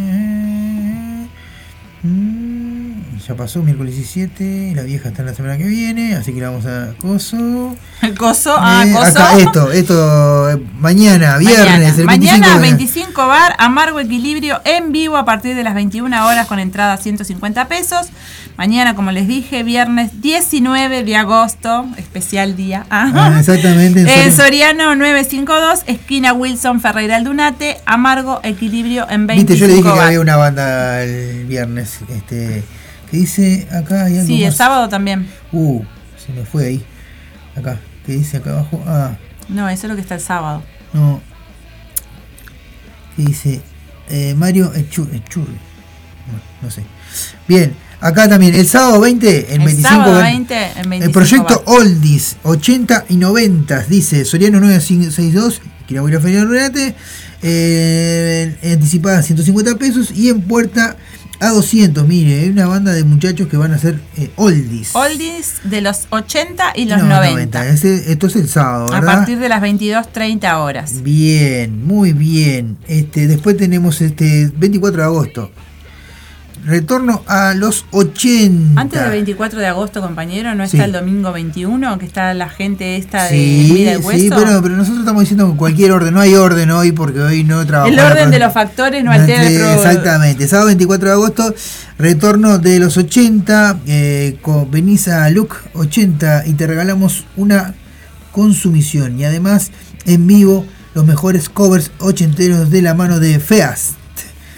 Ya 3.28 3.36
pasó, 3.36 3.62
miércoles 3.62 3.94
17. 3.94 4.72
La 4.74 4.82
vieja 4.82 5.10
está 5.10 5.22
en 5.22 5.26
la 5.26 5.34
semana 5.34 5.56
que 5.56 5.62
viene. 5.64 6.16
Así 6.16 6.32
que 6.32 6.40
la 6.40 6.50
vamos 6.50 6.66
a. 6.66 6.92
Coso. 7.00 7.76
Coso. 8.18 8.56
Ah, 8.58 8.82
Eh, 8.84 8.92
coso. 8.92 9.06
acá, 9.10 9.38
esto, 9.38 9.70
esto. 9.70 10.50
eh, 10.50 10.60
Mañana, 10.80 11.36
viernes, 11.38 11.96
Mañana, 11.96 12.00
el 12.00 12.06
25 12.06 12.38
Mañana 12.40 12.54
de- 12.56 12.60
25 12.62 13.26
bar, 13.28 13.54
Amargo 13.58 14.00
Equilibrio 14.00 14.60
en 14.64 14.90
vivo 14.90 15.16
a 15.16 15.24
partir 15.24 15.54
de 15.54 15.62
las 15.62 15.74
21 15.74 16.26
horas 16.26 16.48
con 16.48 16.58
entrada 16.58 16.94
a 16.94 16.96
150 16.96 17.68
pesos. 17.68 18.08
Mañana, 18.58 18.96
como 18.96 19.12
les 19.12 19.28
dije, 19.28 19.62
viernes 19.62 20.20
19 20.20 21.04
de 21.04 21.16
agosto, 21.16 21.86
especial 21.98 22.56
día. 22.56 22.86
Ah, 22.90 23.36
exactamente. 23.38 24.00
en 24.24 24.32
Soriano. 24.32 24.82
Soriano 24.82 24.94
952, 24.96 25.82
esquina 25.86 26.32
Wilson 26.32 26.80
Ferreira 26.80 27.16
Aldunate, 27.16 27.78
Amargo 27.86 28.40
Equilibrio 28.42 29.06
en 29.08 29.28
25 29.28 29.52
Viste, 29.52 29.56
yo 29.56 29.66
le 29.68 29.74
dije 29.74 29.84
que 29.84 29.96
bar. 29.96 30.06
había 30.08 30.20
una 30.20 30.36
banda 30.36 31.02
el 31.04 31.46
viernes. 31.46 32.00
Este. 32.08 32.64
Que 33.12 33.18
dice 33.18 33.68
acá 33.70 34.06
hay 34.06 34.14
algo 34.16 34.26
Sí, 34.26 34.42
el 34.42 34.48
más. 34.48 34.56
sábado 34.56 34.88
también. 34.88 35.28
Uh, 35.52 35.82
se 36.26 36.32
me 36.32 36.44
fue 36.44 36.64
ahí. 36.66 36.84
Acá. 37.54 37.78
¿Qué 38.04 38.12
dice 38.14 38.38
acá 38.38 38.50
abajo? 38.50 38.82
Ah. 38.86 39.16
No, 39.48 39.68
eso 39.68 39.86
es 39.86 39.90
lo 39.90 39.94
que 39.94 40.00
está 40.02 40.14
el 40.16 40.20
sábado. 40.20 40.62
No. 40.92 41.20
¿Qué 43.16 43.22
dice? 43.22 43.60
Eh, 44.08 44.34
Mario 44.36 44.72
Echurri. 44.74 45.20
No, 45.36 46.40
no 46.62 46.70
sé. 46.70 46.82
Bien, 47.46 47.74
acá 48.00 48.28
también, 48.28 48.54
el 48.54 48.66
sábado 48.66 49.00
20, 49.00 49.54
el, 49.54 49.60
El 49.60 49.66
25. 49.66 49.88
sábado 49.88 50.12
ven- 50.14 50.22
20, 50.46 50.54
el 50.80 50.88
25 50.88 51.04
el 51.04 51.10
proyecto 51.12 51.62
bar. 51.66 51.76
Oldies, 51.80 52.36
80 52.42 53.04
y 53.10 53.16
90, 53.16 53.80
dice 53.84 54.24
Soriano 54.24 54.58
962, 54.60 55.60
Quirabuela 55.86 56.20
Feria 56.20 56.44
Renate, 56.44 56.94
eh, 57.42 58.56
anticipada 58.72 59.22
150 59.22 59.76
pesos 59.76 60.10
y 60.12 60.30
en 60.30 60.40
puerta 60.42 60.96
a 61.42 61.50
200. 61.50 62.06
Mire, 62.06 62.40
hay 62.40 62.48
una 62.50 62.66
banda 62.66 62.92
de 62.92 63.04
muchachos 63.04 63.48
que 63.48 63.56
van 63.56 63.72
a 63.72 63.76
hacer 63.76 64.00
eh, 64.16 64.30
Oldies. 64.36 64.94
Oldies 64.94 65.54
de 65.64 65.80
los 65.80 66.06
80 66.10 66.72
y 66.76 66.84
los 66.86 66.98
No, 67.02 67.06
90. 67.08 67.68
Ese- 67.68 68.10
esto 68.12 68.28
es 68.28 68.36
el 68.36 68.48
sábado, 68.48 68.86
A 68.92 69.00
¿verdad? 69.00 69.16
partir 69.18 69.38
de 69.38 69.48
las 69.48 69.60
22.30 69.62 70.54
horas. 70.58 71.02
Bien, 71.02 71.84
muy 71.84 72.12
bien. 72.12 72.78
Este, 72.88 73.26
después 73.26 73.56
tenemos 73.56 74.00
este 74.00 74.50
24 74.56 74.98
de 75.02 75.04
agosto. 75.06 75.50
Retorno 76.64 77.24
a 77.26 77.54
los 77.54 77.84
80. 77.90 78.80
Antes 78.80 79.00
del 79.00 79.10
24 79.10 79.58
de 79.58 79.66
agosto, 79.66 80.00
compañero, 80.00 80.54
¿no 80.54 80.62
está 80.62 80.76
Sí. 80.78 80.82
el 80.84 80.92
domingo 80.92 81.32
21? 81.32 81.98
Que 81.98 82.06
está 82.06 82.32
la 82.34 82.48
gente 82.48 82.96
esta 82.96 83.24
de 83.24 83.34
vida 83.36 83.94
y 83.94 83.96
hueso. 83.96 84.20
sí, 84.20 84.28
pero, 84.30 84.62
pero 84.62 84.76
nosotros 84.76 85.00
estamos 85.00 85.20
diciendo 85.22 85.46
con 85.48 85.56
cualquier 85.56 85.90
orden. 85.90 86.14
No 86.14 86.20
hay 86.20 86.34
orden 86.36 86.70
hoy 86.70 86.92
porque 86.92 87.20
hoy 87.20 87.42
no 87.42 87.66
trabajamos. 87.66 87.98
el 87.98 88.04
orden 88.12 88.30
de 88.30 88.38
los 88.38 88.52
factores 88.52 89.02
no 89.02 89.10
altera 89.10 89.42
el 89.46 89.58
pro- 89.58 89.72
Exactamente. 89.74 90.46
Sábado 90.46 90.66
24 90.68 91.08
de 91.08 91.12
agosto, 91.14 91.54
retorno 91.98 92.58
de 92.58 92.78
los 92.78 92.96
80. 92.96 93.80
Eh, 93.86 94.38
con, 94.40 94.70
venís 94.70 95.08
a 95.08 95.28
Look 95.30 95.56
80 95.74 96.46
y 96.46 96.52
te 96.52 96.66
regalamos 96.68 97.24
una 97.36 97.74
consumición. 98.30 99.18
Y 99.18 99.24
además, 99.24 99.70
en 100.06 100.26
vivo, 100.26 100.64
los 100.94 101.04
mejores 101.06 101.48
covers 101.48 101.90
ochenteros 101.98 102.70
de 102.70 102.82
la 102.82 102.94
mano 102.94 103.18
de 103.18 103.40
Feast. 103.40 103.94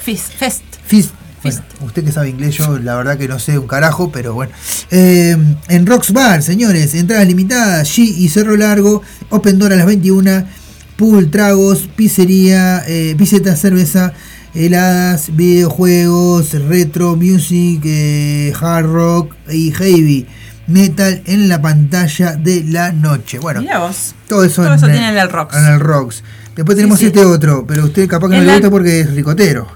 Fist, 0.02 0.32
fest. 0.36 0.62
Fist. 0.86 1.10
Bueno, 1.44 1.62
usted 1.86 2.04
que 2.04 2.12
sabe 2.12 2.28
inglés, 2.30 2.56
yo 2.56 2.78
la 2.78 2.96
verdad 2.96 3.16
que 3.18 3.28
no 3.28 3.38
sé 3.38 3.58
un 3.58 3.66
carajo, 3.66 4.10
pero 4.12 4.34
bueno. 4.34 4.52
Eh, 4.90 5.36
en 5.68 5.86
Rocks 5.86 6.12
Bar, 6.12 6.42
señores, 6.42 6.94
entradas 6.94 7.26
limitadas, 7.26 7.88
G 7.88 7.98
y 8.02 8.28
Cerro 8.28 8.56
Largo, 8.56 9.02
Open 9.30 9.58
Door 9.58 9.72
a 9.74 9.76
las 9.76 9.86
21, 9.86 10.44
pool, 10.96 11.30
tragos, 11.30 11.88
pizzería, 11.96 12.82
eh, 12.86 13.14
piseta, 13.18 13.56
cerveza, 13.56 14.12
heladas, 14.54 15.34
videojuegos, 15.34 16.52
retro, 16.68 17.16
music, 17.16 17.82
eh, 17.84 18.52
hard 18.60 18.86
rock 18.86 19.34
y 19.50 19.72
heavy 19.72 20.26
metal 20.66 21.22
en 21.26 21.48
la 21.48 21.60
pantalla 21.60 22.36
de 22.36 22.64
la 22.64 22.92
noche. 22.92 23.38
Bueno, 23.38 23.62
vos. 23.80 24.14
todo 24.28 24.44
eso, 24.44 24.62
Todo 24.62 24.74
eso 24.74 24.86
en, 24.86 24.92
tiene 24.92 25.08
en 25.10 25.18
el 25.18 25.28
Rocks. 25.30 25.56
en 25.56 25.64
el 25.66 25.80
Rocks. 25.80 26.22
Después 26.56 26.76
tenemos 26.76 27.00
sí. 27.00 27.06
este 27.06 27.24
otro, 27.24 27.64
pero 27.66 27.84
usted 27.84 28.08
capaz 28.08 28.28
que 28.28 28.36
no 28.36 28.40
En 28.40 28.46
le 28.46 28.46
la- 28.46 28.52
gusta 28.54 28.70
porque 28.70 29.00
es 29.00 29.12
ricotero. 29.14 29.66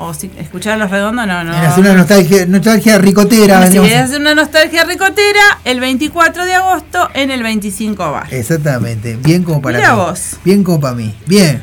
o 0.00 0.14
si 0.14 0.30
escuchar 0.38 0.78
los 0.78 0.90
redondos, 0.90 1.26
no, 1.26 1.44
no. 1.44 1.52
Hacer 1.52 1.80
una 1.84 1.94
nostalgia, 1.94 2.46
nostalgia 2.46 2.98
ricotera. 2.98 3.70
Si 3.70 3.78
hacer 3.78 4.20
una 4.20 4.34
nostalgia 4.34 4.84
ricotera, 4.84 5.60
el 5.64 5.80
24 5.80 6.44
de 6.44 6.54
agosto 6.54 7.08
en 7.14 7.30
el 7.30 7.42
25 7.42 8.10
bar. 8.10 8.32
Exactamente. 8.32 9.16
Bien 9.22 9.42
como 9.42 9.60
para 9.60 9.78
Mira 9.78 9.94
mí. 9.94 10.00
vos. 10.00 10.36
Bien 10.44 10.64
como 10.64 10.80
para 10.80 10.94
mí. 10.94 11.14
Bien. 11.26 11.62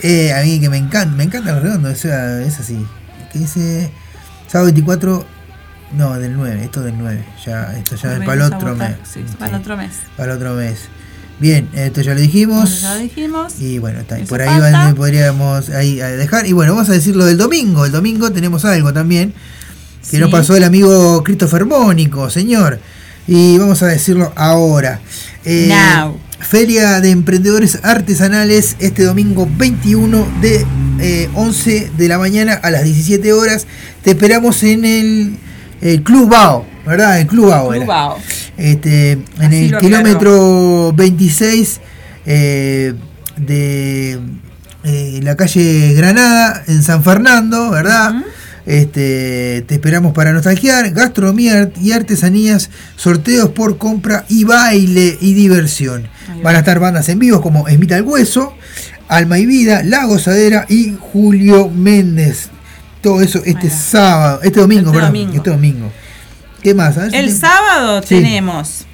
Eh, 0.00 0.32
a 0.32 0.42
mí 0.42 0.60
que 0.60 0.68
me 0.68 0.76
encanta, 0.76 1.14
me 1.16 1.24
encanta 1.24 1.50
el 1.50 1.62
redondo, 1.62 1.90
o 1.90 1.94
sea, 1.94 2.40
es 2.42 2.58
así. 2.60 2.84
Que 3.32 3.40
dice 3.40 3.90
sábado 4.46 4.66
24, 4.66 5.24
no, 5.92 6.18
del 6.18 6.36
9, 6.36 6.64
esto 6.64 6.80
del 6.82 6.98
9. 6.98 7.24
Ya, 7.46 7.72
esto 7.76 7.96
ya 7.96 8.14
es 8.14 8.18
para 8.20 8.34
el 8.34 8.42
otro 8.42 8.74
mes. 8.74 8.96
Sí, 9.04 9.24
para 9.38 9.56
el 9.56 9.60
otro 9.60 9.76
mes. 9.76 9.92
Para 10.16 10.32
el 10.32 10.38
otro 10.38 10.54
mes. 10.54 10.88
Bien, 11.40 11.68
esto 11.72 12.00
ya 12.00 12.14
lo 12.14 12.20
dijimos. 12.20 12.82
Ya 12.82 12.94
lo 12.94 13.00
dijimos. 13.00 13.54
Y 13.60 13.78
bueno, 13.78 14.00
está, 14.00 14.18
Eso 14.18 14.26
por 14.28 14.42
ahí 14.42 14.58
van- 14.60 14.94
podríamos 14.96 15.68
ahí, 15.70 16.00
eh, 16.00 16.04
dejar. 16.16 16.46
Y 16.46 16.52
bueno, 16.52 16.74
vamos 16.74 16.88
a 16.88 16.92
decir 16.92 17.14
lo 17.14 17.24
del 17.26 17.36
domingo. 17.38 17.84
El 17.86 17.92
domingo 17.92 18.32
tenemos 18.32 18.64
algo 18.64 18.92
también 18.92 19.32
que 20.10 20.16
Sí. 20.16 20.18
nos 20.18 20.30
pasó 20.30 20.56
el 20.56 20.64
amigo 20.64 21.22
Christopher 21.22 21.64
Mónico, 21.64 22.28
señor. 22.30 22.80
Y 23.28 23.56
vamos 23.58 23.82
a 23.82 23.86
decirlo 23.86 24.32
ahora. 24.36 25.00
Eh, 25.44 25.68
Now. 25.68 26.18
Feria 26.40 27.00
de 27.00 27.10
Emprendedores 27.10 27.78
Artesanales 27.82 28.76
este 28.78 29.02
domingo 29.04 29.48
21 29.58 30.26
de 30.40 30.64
eh, 31.00 31.28
11 31.34 31.90
de 31.96 32.08
la 32.08 32.18
mañana 32.18 32.54
a 32.54 32.70
las 32.70 32.84
17 32.84 33.32
horas. 33.32 33.66
Te 34.02 34.10
esperamos 34.10 34.62
en 34.62 34.84
el, 34.84 35.36
el 35.82 36.02
Club 36.02 36.30
Bao, 36.30 36.64
¿verdad? 36.86 37.20
El 37.20 37.26
Club 37.26 37.50
Bao. 37.50 37.72
era. 37.72 37.76
Club 37.84 37.88
Bao. 37.88 38.18
Este, 38.58 39.12
en 39.12 39.24
Así 39.40 39.64
el 39.66 39.78
kilómetro 39.78 40.92
26 40.92 41.80
eh, 42.26 42.92
de 43.36 44.18
eh, 44.84 45.20
la 45.22 45.36
calle 45.36 45.94
Granada, 45.94 46.64
en 46.66 46.82
San 46.82 47.02
Fernando, 47.04 47.70
¿verdad? 47.70 48.14
Este, 48.66 49.64
te 49.66 49.74
esperamos 49.76 50.12
para 50.12 50.32
nostalgiar, 50.32 50.90
gastronomía 50.90 51.70
y 51.80 51.92
artesanías, 51.92 52.68
sorteos 52.96 53.48
por 53.50 53.78
compra 53.78 54.26
y 54.28 54.44
baile 54.44 55.16
y 55.20 55.32
diversión. 55.32 56.08
Van 56.42 56.56
a 56.56 56.58
estar 56.58 56.78
bandas 56.78 57.08
en 57.08 57.18
vivo 57.18 57.40
como 57.40 57.66
Esmita 57.68 57.96
el 57.96 58.02
Hueso, 58.02 58.52
Alma 59.08 59.38
y 59.38 59.46
Vida, 59.46 59.82
La 59.84 60.04
Gozadera 60.04 60.66
y 60.68 60.94
Julio 61.00 61.70
Méndez. 61.70 62.50
Todo 63.00 63.22
eso 63.22 63.40
este 63.46 63.70
sábado, 63.70 64.40
este 64.42 64.60
domingo, 64.60 64.90
Este 64.90 64.92
perdón, 64.92 65.12
domingo. 65.12 65.34
este 65.34 65.50
domingo. 65.50 65.92
¿Qué 66.62 66.74
más? 66.74 66.94
Si 66.94 67.16
El 67.16 67.26
te- 67.26 67.32
sábado 67.32 68.02
Sí. 68.02 68.16
tenemos. 68.16 68.84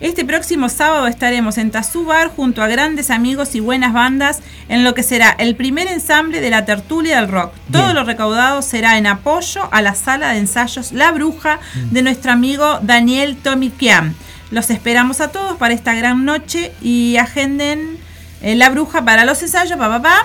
Este 0.00 0.24
próximo 0.24 0.68
sábado 0.68 1.08
estaremos 1.08 1.58
en 1.58 1.72
Tazú 1.72 2.04
Bar 2.04 2.28
junto 2.28 2.62
a 2.62 2.68
grandes 2.68 3.10
amigos 3.10 3.56
y 3.56 3.60
buenas 3.60 3.92
bandas 3.92 4.38
en 4.68 4.84
lo 4.84 4.94
que 4.94 5.02
será 5.02 5.34
el 5.38 5.56
primer 5.56 5.88
ensamble 5.88 6.40
de 6.40 6.50
la 6.50 6.64
tertulia 6.64 7.16
del 7.16 7.28
rock. 7.28 7.52
Todo 7.72 7.92
lo 7.94 8.04
recaudado 8.04 8.62
será 8.62 8.96
en 8.96 9.08
apoyo 9.08 9.68
a 9.72 9.82
la 9.82 9.96
sala 9.96 10.30
de 10.30 10.38
ensayos 10.38 10.92
La 10.92 11.10
Bruja 11.10 11.58
Mm. 11.74 11.90
de 11.94 12.02
nuestro 12.02 12.30
amigo 12.30 12.78
Daniel 12.82 13.36
Tomiquian. 13.36 14.14
Los 14.52 14.70
esperamos 14.70 15.20
a 15.20 15.32
todos 15.32 15.56
para 15.58 15.74
esta 15.74 15.94
gran 15.94 16.24
noche 16.24 16.72
y 16.80 17.16
agenden 17.16 17.98
eh, 18.40 18.54
La 18.54 18.70
Bruja 18.70 19.04
para 19.04 19.24
los 19.24 19.42
ensayos, 19.42 19.76
pa, 19.78 19.88
pa, 19.88 20.00
pa. 20.00 20.16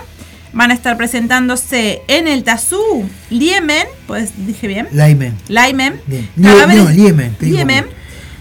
Van 0.54 0.70
a 0.72 0.74
estar 0.76 0.98
presentándose 0.98 2.02
en 2.08 2.28
el 2.28 2.44
Tazú 2.44 3.10
Liemen, 3.32 3.88
pues 4.06 4.32
dije 4.46 4.68
bien. 4.68 4.88
Laimen. 4.92 5.36
Laimen, 5.48 6.00
Bien. 6.06 6.30
cadáveres, 6.42 6.84
No, 6.84 6.90
Liemen, 6.92 7.36
Liemen, 7.40 7.86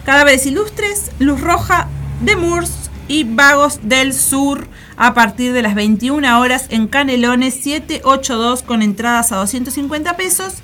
cadáveres 0.05 0.45
ilustres, 0.47 1.11
luz 1.19 1.41
roja 1.41 1.89
de 2.21 2.37
Moors 2.37 2.91
y 3.09 3.25
vagos 3.25 3.81
del 3.83 4.13
sur 4.13 4.69
a 4.97 5.15
partir 5.15 5.53
de 5.53 5.63
las 5.63 5.75
21 5.75 6.39
horas 6.39 6.67
en 6.69 6.87
Canelones 6.87 7.55
782 7.55 8.63
con 8.63 8.83
entradas 8.83 9.33
a 9.33 9.37
250 9.37 10.17
pesos. 10.17 10.55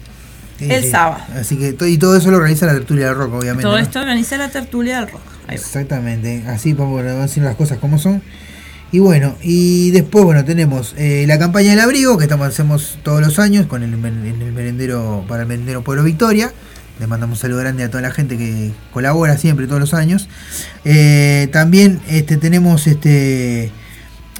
Sí, 0.58 0.66
El 0.70 0.84
sí. 0.84 0.90
sábado. 0.90 1.22
Así 1.34 1.56
que 1.56 1.74
y 1.88 1.98
todo 1.98 2.16
eso 2.16 2.30
lo 2.30 2.36
organiza 2.38 2.66
la 2.66 2.74
tertulia 2.74 3.06
del 3.06 3.14
rock, 3.16 3.34
obviamente. 3.34 3.62
Todo 3.62 3.72
¿no? 3.72 3.78
esto 3.78 4.00
organiza 4.00 4.36
la 4.36 4.48
tertulia 4.50 5.00
del 5.00 5.10
rock. 5.12 5.22
Exactamente, 5.48 6.44
así 6.46 6.72
vamos 6.74 7.00
a 7.00 7.04
decir 7.04 7.42
las 7.42 7.56
cosas 7.56 7.78
como 7.78 7.98
son. 7.98 8.22
Y 8.90 9.00
bueno, 9.00 9.36
y 9.42 9.90
después, 9.90 10.24
bueno, 10.24 10.42
tenemos 10.44 10.94
eh, 10.96 11.26
la 11.28 11.38
campaña 11.38 11.68
del 11.70 11.80
abrigo 11.80 12.16
que 12.16 12.24
estamos, 12.24 12.48
hacemos 12.48 12.98
todos 13.02 13.20
los 13.20 13.38
años 13.38 13.66
con 13.66 13.82
el, 13.82 13.92
el 13.92 14.52
merendero, 14.52 15.26
para 15.28 15.42
el 15.42 15.48
merendero 15.48 15.82
Pueblo 15.82 16.04
Victoria. 16.04 16.54
Le 16.98 17.06
mandamos 17.06 17.38
un 17.38 17.42
saludo 17.42 17.60
grande 17.60 17.84
a 17.84 17.90
toda 17.90 18.00
la 18.02 18.10
gente 18.10 18.38
que 18.38 18.72
colabora 18.92 19.36
siempre, 19.36 19.66
todos 19.66 19.80
los 19.80 19.92
años. 19.94 20.28
Eh, 20.84 21.48
también 21.52 22.00
este, 22.08 22.38
tenemos 22.38 22.86
este. 22.86 23.70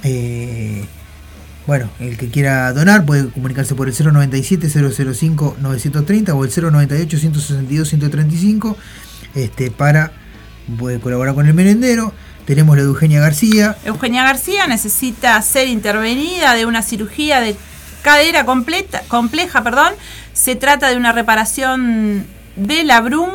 eh, 0.03 0.83
bueno, 1.67 1.89
el 1.99 2.17
que 2.17 2.29
quiera 2.29 2.73
donar 2.73 3.05
puede 3.05 3.29
comunicarse 3.29 3.75
por 3.75 3.87
el 3.87 3.93
097-005-930 3.93 6.29
o 6.33 6.43
el 6.43 6.49
098-162-135 6.49 8.75
este, 9.35 9.69
para 9.69 10.11
puede 10.79 10.99
colaborar 10.99 11.35
con 11.35 11.45
el 11.45 11.53
merendero. 11.53 12.11
Tenemos 12.49 12.75
la 12.75 12.81
de 12.81 12.89
Eugenia 12.89 13.21
García. 13.21 13.77
Eugenia 13.85 14.23
García 14.23 14.65
necesita 14.65 15.39
ser 15.43 15.67
intervenida 15.67 16.55
de 16.55 16.65
una 16.65 16.81
cirugía 16.81 17.41
de 17.41 17.55
cadera 18.01 18.43
completa, 18.43 19.03
compleja. 19.07 19.61
Perdón. 19.61 19.93
Se 20.33 20.55
trata 20.55 20.89
de 20.89 20.97
una 20.97 21.11
reparación 21.11 22.25
de 22.55 22.83
la 22.85 23.01
BRUM. 23.01 23.29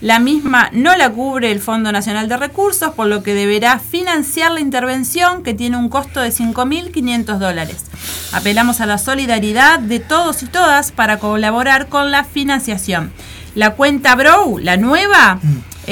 La 0.00 0.18
misma 0.18 0.68
no 0.72 0.96
la 0.96 1.10
cubre 1.10 1.52
el 1.52 1.60
Fondo 1.60 1.92
Nacional 1.92 2.28
de 2.28 2.38
Recursos, 2.38 2.92
por 2.94 3.06
lo 3.06 3.22
que 3.22 3.34
deberá 3.34 3.78
financiar 3.78 4.50
la 4.50 4.58
intervención 4.58 5.44
que 5.44 5.54
tiene 5.54 5.76
un 5.76 5.88
costo 5.88 6.20
de 6.20 6.30
5.500 6.30 7.38
dólares. 7.38 7.84
Apelamos 8.32 8.80
a 8.80 8.86
la 8.86 8.98
solidaridad 8.98 9.78
de 9.78 10.00
todos 10.00 10.42
y 10.42 10.46
todas 10.46 10.90
para 10.90 11.20
colaborar 11.20 11.86
con 11.86 12.10
la 12.10 12.24
financiación. 12.24 13.12
La 13.54 13.74
cuenta 13.74 14.16
Brow, 14.16 14.58
la 14.58 14.76
nueva, 14.76 15.38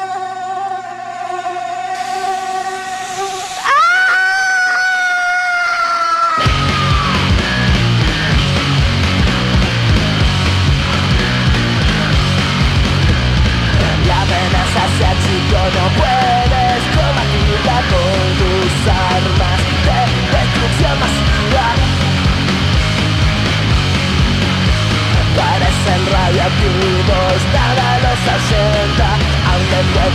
60 28.24 29.04
a 29.04 29.56
un 29.56 29.66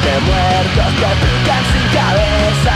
de 0.05 0.15
muertos 0.27 0.91
que 0.99 1.09
pican 1.21 1.63
sin 1.71 1.85
cabeza. 1.97 2.75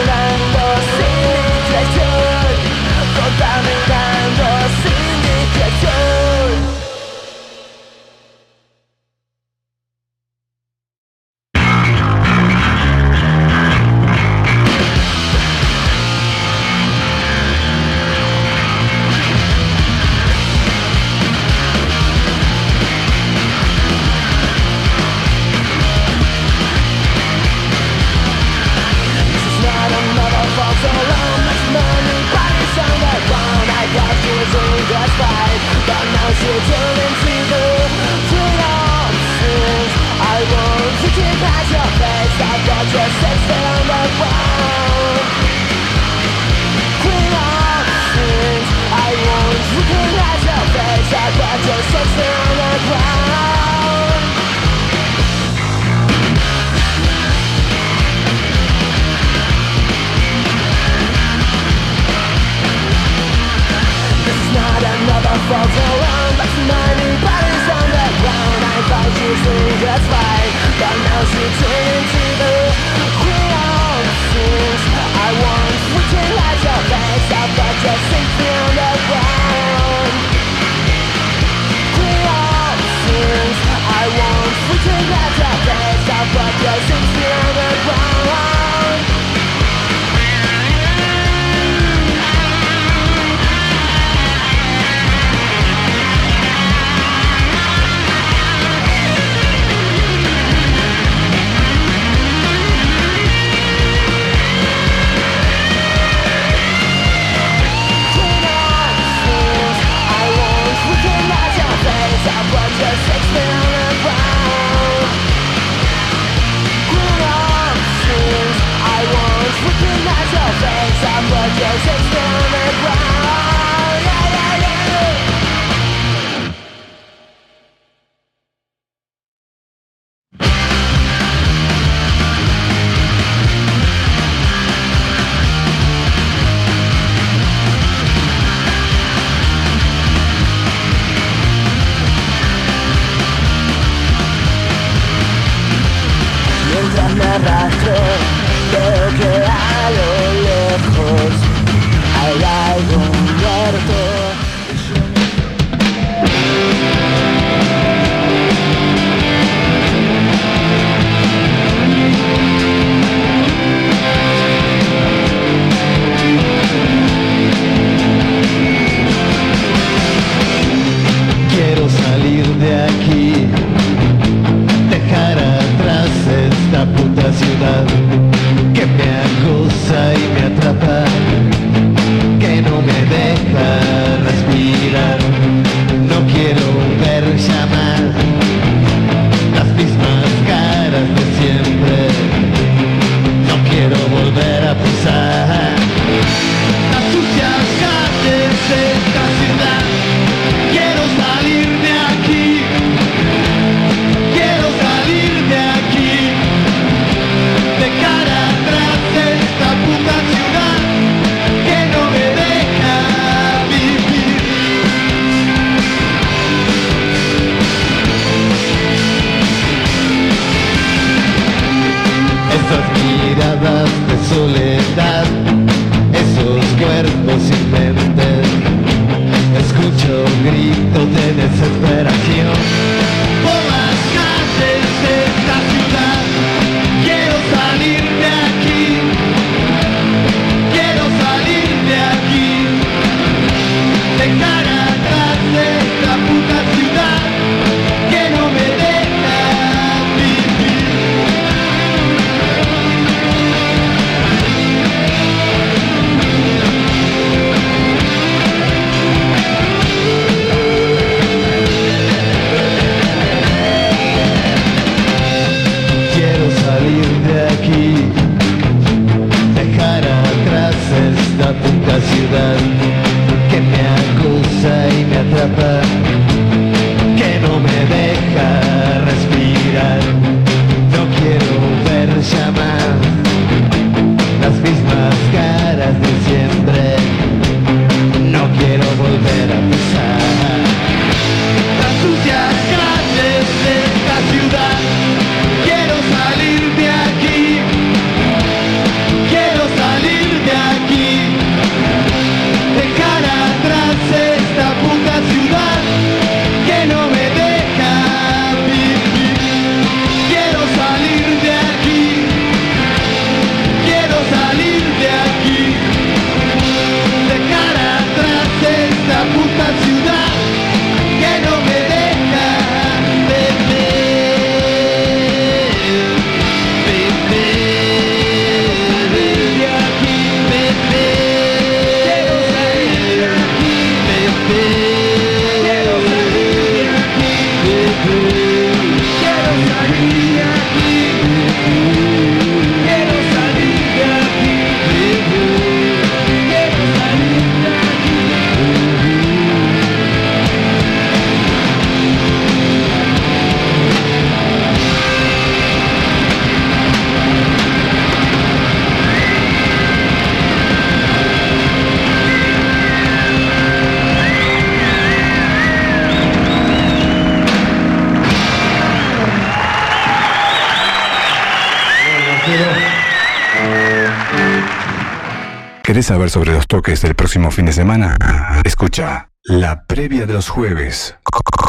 ¿Querés 376.01 376.07
saber 376.07 376.31
sobre 376.31 376.53
los 376.53 376.65
toques 376.65 376.99
del 377.03 377.13
próximo 377.13 377.51
fin 377.51 377.67
de 377.67 377.73
semana? 377.73 378.17
Escucha 378.63 379.29
la 379.43 379.85
previa 379.85 380.25
de 380.25 380.33
los 380.33 380.49
jueves 380.49 381.15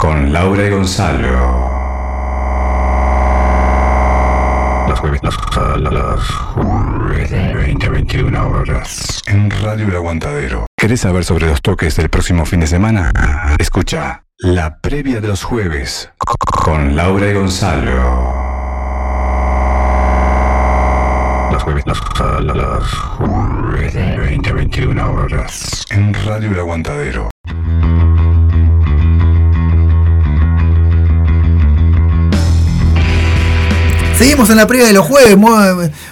con 0.00 0.32
Laura 0.32 0.66
y 0.66 0.70
Gonzalo. 0.70 1.68
Los 4.88 4.98
jueves, 5.00 5.20
los, 5.22 5.36
los 5.82 6.30
jueves 6.30 7.30
de 7.30 7.54
20 7.54 7.86
a 7.86 7.90
21 7.90 8.48
horas 8.48 9.22
en 9.26 9.50
Radio 9.50 9.88
El 9.88 9.96
Aguantadero. 9.96 10.64
¿Querés 10.78 11.02
saber 11.02 11.26
sobre 11.26 11.46
los 11.46 11.60
toques 11.60 11.94
del 11.96 12.08
próximo 12.08 12.46
fin 12.46 12.60
de 12.60 12.68
semana? 12.68 13.12
Escucha 13.58 14.24
la 14.38 14.78
previa 14.78 15.20
de 15.20 15.28
los 15.28 15.44
jueves 15.44 16.10
con 16.64 16.96
Laura 16.96 17.28
y 17.28 17.34
Gonzalo. 17.34 18.31
Los 21.62 22.00
jueves, 22.00 22.84
jueves 23.18 23.94
de 23.94 24.16
20 24.18 24.50
a 24.50 24.52
21 24.52 25.12
horas 25.12 25.86
en 25.90 26.12
Radio 26.12 26.50
El 26.50 26.58
Aguantadero. 26.58 27.31
Seguimos 34.22 34.48
en 34.50 34.56
la 34.56 34.68
previa 34.68 34.86
de 34.86 34.92
los 34.92 35.04
jueves. 35.04 35.36
Muy, 35.36 35.50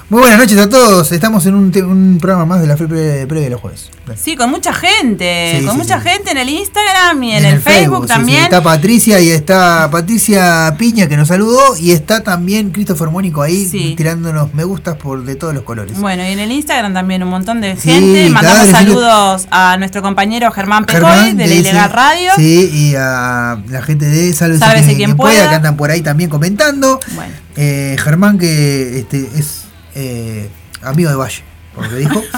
muy 0.09 0.21
buenas 0.21 0.37
noches 0.37 0.59
a 0.59 0.69
todos. 0.69 1.13
Estamos 1.13 1.47
en 1.47 1.55
un, 1.55 2.19
programa 2.21 2.45
más 2.45 2.61
de 2.61 2.67
la 2.67 2.75
previa, 2.75 3.25
de 3.25 3.51
los 3.51 3.61
jueves. 3.61 3.89
Sí, 4.17 4.35
con 4.35 4.51
mucha 4.51 4.73
gente. 4.75 5.59
Sí, 5.61 5.65
con 5.65 5.77
sí, 5.77 5.81
mucha 5.83 6.03
sí. 6.03 6.09
gente 6.09 6.33
en 6.33 6.39
el 6.39 6.49
Instagram 6.49 7.23
y 7.23 7.35
en, 7.35 7.45
el, 7.45 7.61
Facebook, 7.61 8.03
sí, 8.03 8.09
también. 8.09 8.43
Está 8.43 8.65
Patricia 8.65 9.21
y 9.21 9.31
está 9.31 9.89
Patricia 9.93 10.75
Piña 10.77 11.07
que 11.07 11.17
nos 11.17 11.29
saludó. 11.29 11.77
Y 11.79 11.93
está 11.93 12.25
también 12.25 12.73
Christopher 12.73 13.11
Mónico 13.11 13.43
ahí 13.43 13.95
tirándonos 13.97 14.53
me 14.55 14.65
gustas 14.65 14.97
por 14.97 15.23
de 15.23 15.37
todos 15.37 15.55
los 15.55 15.63
colores. 15.63 15.97
Bueno, 16.01 16.25
y 16.25 16.33
en 16.33 16.41
el 16.41 16.51
Instagram 16.51 16.93
también 16.93 17.23
un 17.23 17.29
montón 17.29 17.61
de 17.61 17.77
gente. 17.77 18.29
Mandamos 18.29 18.71
claro, 18.71 18.77
saludos 18.77 19.47
a 19.53 19.77
nuestro 19.77 20.03
compañero 20.03 20.51
Germán 20.51 20.85
Pecoy 20.85 21.01
Germán, 21.01 21.37
de 21.37 21.47
la 21.47 21.55
Ilegal 21.55 21.93
Radio. 21.93 22.33
Sí, 22.35 22.71
y 22.75 22.95
a 22.97 23.63
la 23.69 23.83
gente 23.83 24.07
de 24.07 24.33
Sálvese, 24.33 24.59
Sálvese 24.59 24.87
quien, 24.87 24.97
quien 24.97 25.09
quien 25.11 25.17
pueda, 25.17 25.35
pueda. 25.35 25.51
que 25.51 25.55
andan 25.55 25.77
por 25.77 25.93
ahí 25.93 26.01
también 26.01 26.29
comentando. 26.29 26.99
Bueno, 27.15 27.33
Eh, 27.57 27.97
Germán, 28.01 28.39
que 28.39 28.99
este, 29.01 29.29
es 29.37 29.63
eh, 29.95 30.49
amigo 30.83 31.11
de 31.11 31.17
Valle, 31.17 31.43
por 31.75 31.85
lo 31.85 31.91
que 31.91 31.97
dijo. 31.97 32.23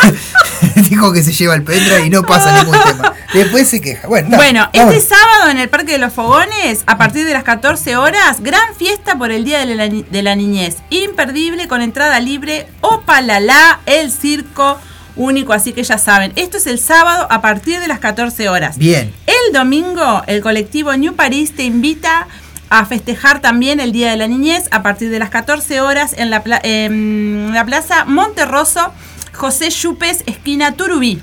dijo 0.88 1.12
que 1.12 1.22
se 1.22 1.32
lleva 1.32 1.54
el 1.54 1.62
pendrive 1.62 2.06
y 2.06 2.10
no 2.10 2.22
pasa 2.22 2.62
ningún 2.62 2.76
tema. 2.84 3.14
Después 3.32 3.68
se 3.68 3.80
queja. 3.80 4.08
Bueno, 4.08 4.36
Bueno, 4.36 4.68
vamos. 4.74 4.94
este 4.94 5.14
sábado 5.14 5.50
en 5.50 5.58
el 5.58 5.68
Parque 5.68 5.92
de 5.92 5.98
los 5.98 6.12
Fogones, 6.12 6.82
a 6.86 6.98
partir 6.98 7.26
de 7.26 7.32
las 7.32 7.44
14 7.44 7.96
horas, 7.96 8.40
gran 8.42 8.74
fiesta 8.76 9.16
por 9.16 9.30
el 9.30 9.44
Día 9.44 9.64
de 9.64 9.74
la, 9.74 9.88
Ni- 9.88 10.02
de 10.02 10.22
la 10.22 10.34
Niñez. 10.34 10.76
Imperdible 10.90 11.68
con 11.68 11.82
entrada 11.82 12.18
libre. 12.20 12.66
Opalalá, 12.80 13.80
el 13.86 14.10
circo 14.10 14.78
único, 15.16 15.52
así 15.52 15.72
que 15.72 15.82
ya 15.84 15.98
saben. 15.98 16.32
Esto 16.36 16.56
es 16.56 16.66
el 16.66 16.78
sábado 16.78 17.26
a 17.30 17.40
partir 17.40 17.78
de 17.80 17.88
las 17.88 17.98
14 17.98 18.48
horas. 18.48 18.78
Bien. 18.78 19.12
El 19.26 19.52
domingo, 19.52 20.22
el 20.26 20.40
colectivo 20.40 20.96
New 20.96 21.14
París 21.14 21.54
te 21.54 21.62
invita 21.64 22.26
a 22.70 22.86
festejar 22.86 23.40
también 23.40 23.80
el 23.80 23.92
Día 23.92 24.10
de 24.10 24.16
la 24.16 24.28
Niñez 24.28 24.68
a 24.70 24.82
partir 24.82 25.10
de 25.10 25.18
las 25.18 25.30
14 25.30 25.80
horas 25.80 26.14
en 26.16 26.30
la, 26.30 26.42
pla- 26.42 26.60
en 26.62 27.50
la 27.52 27.64
Plaza 27.66 28.04
Monterroso, 28.04 28.92
José 29.34 29.68
Chupes, 29.68 30.22
esquina 30.26 30.72
Turubí. 30.76 31.20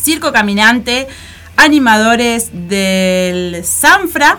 Circo 0.00 0.32
Caminante, 0.32 1.08
animadores 1.56 2.50
del 2.52 3.64
Sanfra, 3.64 4.38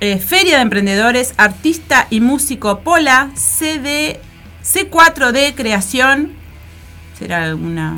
eh, 0.00 0.18
Feria 0.18 0.56
de 0.56 0.62
Emprendedores, 0.62 1.34
artista 1.36 2.06
y 2.10 2.20
músico 2.20 2.80
Pola, 2.80 3.30
CD, 3.34 4.20
C4D 4.62 5.54
Creación, 5.56 6.32
será 7.18 7.44
alguna 7.44 7.96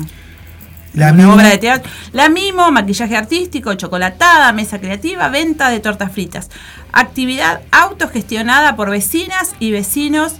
La 0.95 1.13
misma- 1.13 1.33
obra 1.35 1.49
de 1.49 1.57
teatro. 1.57 1.91
La 2.13 2.29
mimo, 2.29 2.71
maquillaje 2.71 3.15
artístico, 3.15 3.73
chocolatada, 3.75 4.51
mesa 4.53 4.79
creativa, 4.79 5.27
venta 5.29 5.69
de 5.69 5.79
tortas 5.79 6.11
fritas. 6.11 6.49
Actividad 6.93 7.61
autogestionada 7.71 8.75
por 8.75 8.89
vecinas 8.89 9.53
y 9.59 9.71
vecinos. 9.71 10.33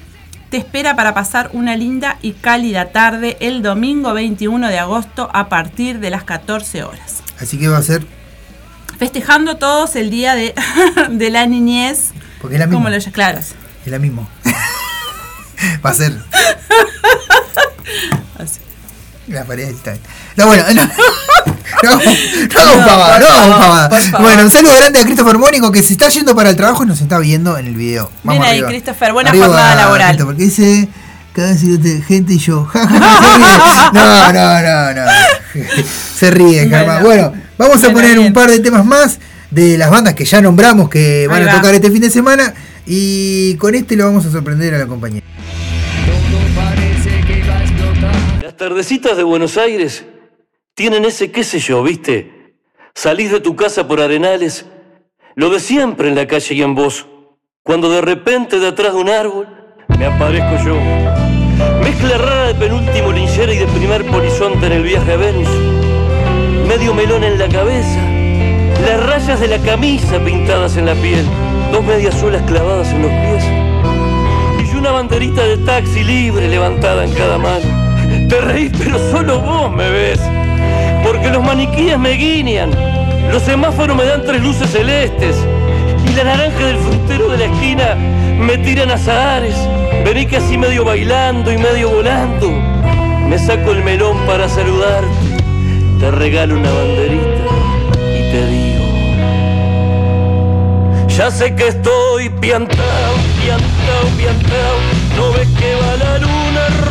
Te 0.49 0.58
espera 0.58 0.95
para 0.95 1.14
pasar 1.14 1.49
una 1.53 1.76
linda 1.76 2.18
y 2.22 2.32
cálida 2.34 2.91
tarde 2.91 3.36
el 3.41 3.62
domingo 3.62 4.14
21 4.14 4.68
de 4.70 4.80
agosto 4.80 5.30
a 5.34 5.49
partir 5.49 5.99
de 5.99 6.10
las 6.10 6.24
14 6.24 6.84
horas. 6.84 7.22
Así 7.39 7.58
que 7.60 7.68
va 7.68 7.78
a 7.80 7.84
ser. 7.84 8.06
Festejando 8.97 9.58
todos 9.58 9.95
el 9.97 10.10
día 10.10 10.36
de, 10.36 10.53
de 11.10 11.30
la 11.30 11.45
niñez. 11.47 12.12
Porque 12.41 12.56
es 12.56 12.60
la 12.60 12.68
misma. 12.68 12.84
Como 12.86 12.95
lo 12.95 13.12
claro. 13.12 13.39
Es 13.39 13.53
la 13.86 13.99
misma. 13.99 14.28
va 15.86 15.89
a 15.89 15.93
ser. 15.93 16.14
Así. 18.39 18.60
La 19.28 19.43
pared 19.43 19.69
está. 19.69 19.95
No, 20.36 20.47
bueno, 20.47 20.63
no. 20.73 20.84
No, 21.84 21.91
no, 21.91 21.99
No, 21.99 22.86
pavada, 22.86 23.19
no 23.19 23.57
pavada. 23.57 24.19
Bueno, 24.19 24.43
un 24.43 24.51
saludo 24.51 24.76
grande 24.78 24.99
a 24.99 25.03
Christopher 25.03 25.38
Mónico 25.38 25.71
que 25.71 25.82
se 25.82 25.93
está 25.93 26.09
yendo 26.09 26.36
para 26.36 26.51
el 26.51 26.55
trabajo 26.55 26.84
y 26.84 26.88
nos 26.88 27.01
está 27.01 27.17
viendo 27.19 27.57
en 27.57 27.67
el 27.67 27.76
video. 27.76 28.11
Bien 28.23 28.41
ahí, 28.41 28.49
arriba. 28.57 28.69
Christopher, 28.69 29.13
buena 29.13 29.30
Arriba, 29.32 29.47
jornada 29.47 29.76
laboral. 29.76 30.17
Porque 30.17 30.43
dice, 30.43 30.88
cada 31.34 31.53
vez 31.53 32.05
gente 32.05 32.34
y 32.34 32.38
yo. 32.38 32.67
no, 33.93 34.34
no, 34.34 34.61
no, 34.61 34.93
no. 34.93 35.11
Se 36.17 36.32
ríe, 36.32 36.67
Germán. 36.69 37.03
Bueno, 37.03 37.34
vamos 37.57 37.84
a 37.84 37.91
poner 37.91 38.19
un 38.19 38.32
par 38.32 38.49
de 38.49 38.59
temas 38.59 38.86
más 38.86 39.19
de 39.49 39.78
las 39.78 39.89
bandas 39.89 40.13
que 40.13 40.26
ya 40.26 40.41
nombramos 40.41 40.89
que 40.89 41.28
van 41.28 41.41
Ahí 41.41 41.49
a 41.49 41.55
tocar 41.55 41.73
este 41.73 41.89
fin 41.89 42.01
de 42.01 42.09
semana. 42.09 42.53
Y 42.86 43.55
con 43.55 43.73
este 43.73 43.95
lo 43.95 44.05
vamos 44.05 44.26
a 44.26 44.32
sorprender 44.32 44.76
a 44.76 44.78
la 44.78 44.86
compañía. 44.86 45.23
Las 48.56 48.70
tardecitas 48.70 49.18
de 49.18 49.24
Buenos 49.24 49.58
Aires 49.58 50.06
tienen 50.76 51.03
ese 51.03 51.30
qué 51.30 51.43
sé 51.43 51.60
yo, 51.60 51.84
¿viste? 51.84 52.56
Salís 52.93 53.30
de 53.30 53.41
tu 53.41 53.53
casa 53.53 53.86
por 53.86 53.99
arenales, 53.99 54.66
lo 55.36 55.49
de 55.49 55.60
siempre 55.60 56.08
en 56.08 56.16
la 56.16 56.26
calle 56.26 56.56
y 56.56 56.62
en 56.62 56.74
vos, 56.74 57.06
cuando 57.64 57.89
de 57.89 57.99
repente 57.99 58.58
de 58.58 58.70
atrás 58.70 58.93
de 58.93 58.99
un 59.01 59.10
árbol 59.10 59.49
me 59.99 60.06
aparezco 60.06 60.66
yo. 60.66 60.76
Mezcla 61.84 62.18
rara 62.18 62.47
de 62.47 62.56
penúltimo 62.56 63.12
linchera 63.12 63.53
y 63.53 63.58
de 63.58 63.68
primer 63.68 64.06
polizonte 64.06 64.68
en 64.68 64.72
el 64.72 64.84
viaje 64.84 65.12
a 65.12 65.18
Venus. 65.18 65.49
Medio 66.66 66.93
melón 66.93 67.26
en 67.26 67.38
la 67.38 67.49
cabeza, 67.49 68.01
las 68.88 69.06
rayas 69.06 69.41
de 69.41 69.49
la 69.49 69.60
camisa 69.60 70.24
pintadas 70.24 70.78
en 70.78 70.86
la 70.86 70.95
piel, 70.95 71.26
dos 71.74 71.84
medias 71.84 72.18
suelas 72.18 72.41
clavadas 72.43 72.88
en 72.93 73.01
los 73.01 73.12
pies 73.12 74.72
y 74.72 74.78
una 74.78 74.91
banderita 74.91 75.43
de 75.43 75.58
taxi 75.58 76.06
libre 76.06 76.47
levantada 76.47 77.03
en 77.03 77.14
cada 77.16 77.38
mano. 77.38 77.74
Te 78.30 78.41
reís, 78.41 78.72
pero 78.78 78.97
solo 79.11 79.39
vos 79.39 79.72
me 79.72 79.89
ves, 79.89 80.20
porque 81.03 81.30
los 81.30 81.43
maniquíes 81.43 81.97
me 81.99 82.11
guiñan, 82.11 82.72
los 83.32 83.43
semáforos 83.43 83.95
me 83.95 84.05
dan 84.05 84.24
tres 84.26 84.41
luces 84.41 84.70
celestes 84.72 85.36
y 86.07 86.13
la 86.13 86.24
naranja 86.24 86.66
del 86.66 86.78
frutero 86.78 87.30
de 87.30 87.38
la 87.38 87.45
esquina 87.45 87.95
me 88.39 88.57
tiran 88.57 88.91
azahares. 88.91 89.55
Vení 90.03 90.26
casi 90.26 90.57
medio 90.57 90.84
bailando 90.86 91.51
y 91.51 91.57
medio 91.57 91.89
volando. 91.89 92.51
Me 93.28 93.38
saco 93.39 93.72
el 93.72 93.84
melón 93.84 94.18
para 94.26 94.47
saludarte, 94.47 95.07
te 95.99 96.11
regalo 96.11 96.55
una 96.55 96.72
banderita 96.72 97.45
y 97.99 98.32
te 98.32 98.47
digo. 98.47 98.86
Ya 101.07 101.32
sé 101.32 101.55
que 101.55 101.68
estoy 101.70 102.30
piantao, 102.41 103.16
piantao, 103.41 104.09
piantao. 104.18 104.78
No 105.16 105.32
ves 105.32 105.47
que 105.57 105.76
va 105.76 105.95
la 105.95 106.18
luna 106.20 106.84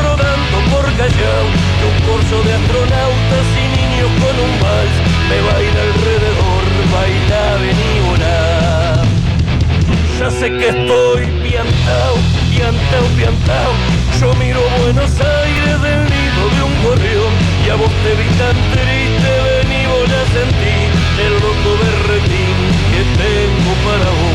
Callao. 0.96 1.46
Que 1.78 1.84
un 1.90 1.98
corso 2.08 2.36
de 2.46 2.52
astronautas 2.54 3.46
y 3.58 3.64
niños 3.78 4.10
con 4.22 4.34
un 4.46 4.52
vals 4.62 4.96
me 5.28 5.38
baila 5.46 5.80
alrededor. 5.90 6.62
Baila, 6.92 7.42
vení, 7.60 7.92
volá. 8.06 9.02
Ya 10.18 10.30
sé 10.30 10.48
que 10.48 10.68
estoy 10.68 11.26
piantao, 11.42 12.14
piantao, 12.50 13.06
piantao. 13.16 13.72
Yo 14.20 14.32
miro 14.34 14.60
Buenos 14.78 15.10
Aires 15.20 15.82
del 15.82 16.02
nido 16.14 16.42
de 16.54 16.62
un 16.62 16.74
gorrión 16.84 17.32
y 17.66 17.70
a 17.70 17.74
vos 17.74 17.90
te 18.04 18.14
vi 18.14 18.28
tan 18.38 18.56
triste, 18.72 19.30
vení, 19.44 19.82
volá, 19.90 20.22
sentí 20.32 20.76
el 21.26 21.34
roto 21.42 21.70
berretín 21.82 22.56
que 22.90 23.02
tengo 23.18 23.72
para 23.84 24.10
vos. 24.18 24.33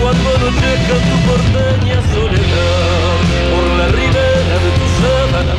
Cuando 0.00 0.28
anochezca 0.34 0.94
tu 1.06 1.16
porteña 1.28 2.00
soledad, 2.12 3.20
por 3.52 3.66
la 3.78 3.86
ribera 3.88 4.56
de 4.64 4.70
tu 4.78 4.86
sábana 5.00 5.54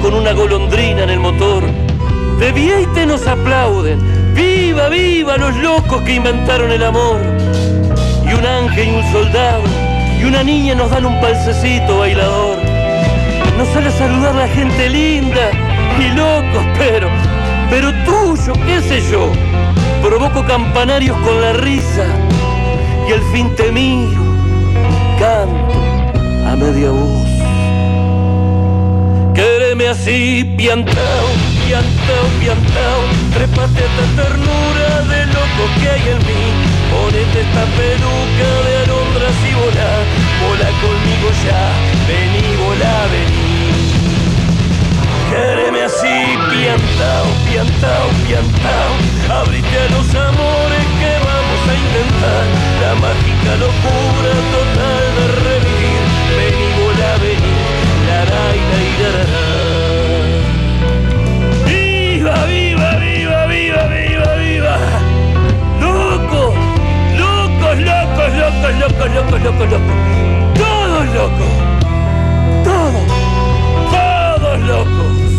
con 0.00 0.14
una 0.14 0.32
golondrina 0.32 1.02
en 1.02 1.10
el 1.10 1.20
motor. 1.20 1.64
De 2.38 2.52
Vieite 2.52 3.04
nos 3.04 3.26
aplauden, 3.26 3.98
viva, 4.34 4.88
viva 4.88 5.36
los 5.36 5.56
locos 5.56 6.02
que 6.02 6.14
inventaron 6.14 6.70
el 6.70 6.82
amor. 6.82 7.20
Y 8.24 8.32
un 8.32 8.46
ángel 8.46 8.88
y 8.88 8.90
un 8.90 9.12
soldado 9.12 9.62
y 10.20 10.24
una 10.24 10.42
niña 10.42 10.74
nos 10.74 10.90
dan 10.90 11.04
un 11.04 11.20
palcecito 11.20 11.98
bailador. 11.98 12.58
Nos 13.58 13.68
sale 13.68 13.88
a 13.88 13.92
saludar 13.92 14.34
la 14.34 14.48
gente 14.48 14.88
linda 14.88 15.50
y 15.98 16.08
locos, 16.16 16.64
pero, 16.78 17.08
pero 17.68 17.92
tuyo, 18.04 18.52
qué 18.66 18.80
sé 18.80 19.02
yo. 19.10 19.30
Provoco 20.00 20.44
campanarios 20.46 21.16
con 21.18 21.40
la 21.40 21.52
risa 21.52 22.06
y 23.08 23.12
al 23.12 23.22
fin 23.32 23.54
te 23.56 23.70
miro, 23.70 24.22
canto 25.18 26.48
a 26.48 26.56
media 26.56 26.90
voz. 26.90 27.21
Así, 29.92 30.42
piantao, 30.56 31.28
piantao, 31.66 32.26
piantao, 32.40 33.00
trépate 33.34 33.76
a 33.76 33.84
esta 33.84 34.04
ternura 34.22 35.02
de 35.04 35.26
loco 35.26 35.64
que 35.78 35.86
hay 35.90 36.04
en 36.08 36.18
mí. 36.24 36.44
Ponete 36.88 37.40
esta 37.44 37.64
peluca 37.76 38.48
de 38.64 38.72
alondras 38.84 39.36
y 39.44 39.52
volá, 39.52 39.92
volá 40.40 40.70
conmigo 40.80 41.28
ya, 41.44 41.64
vení, 42.08 42.56
volá, 42.56 43.04
vení. 43.12 43.68
Quéreme 45.28 45.82
así, 45.82 46.16
piantao, 46.48 47.28
piantao, 47.44 48.08
piantao, 48.24 48.92
abrite 49.28 49.76
a 49.76 49.88
los 49.92 50.08
amores 50.08 50.86
que 51.00 51.12
vamos 51.20 51.60
a 51.68 51.74
intentar, 51.84 52.44
la 52.80 52.92
mágica 52.96 53.52
locura 53.60 54.32
total 54.56 55.04
de 55.16 55.24
revivir, 55.44 56.02
vení, 56.32 56.68
volá, 56.80 57.12
vení, 57.20 57.56
la, 58.08 58.24
la, 58.24 58.44
la, 59.20 59.61
Viva, 62.52 62.90
viva, 62.96 63.46
viva, 63.46 63.86
viva, 63.86 63.86
viva, 63.86 64.34
viva. 64.36 64.76
Loco, 65.80 66.52
locos, 67.16 67.78
locos, 67.78 68.30
locos, 68.36 68.74
locos, 68.78 69.14
locos, 69.14 69.42
locos, 69.42 69.70
locos. 69.70 69.96
Todos 70.58 71.04
locos. 71.14 71.52
Todos. 72.62 73.06
Todos 73.90 74.60
locos. 74.68 75.31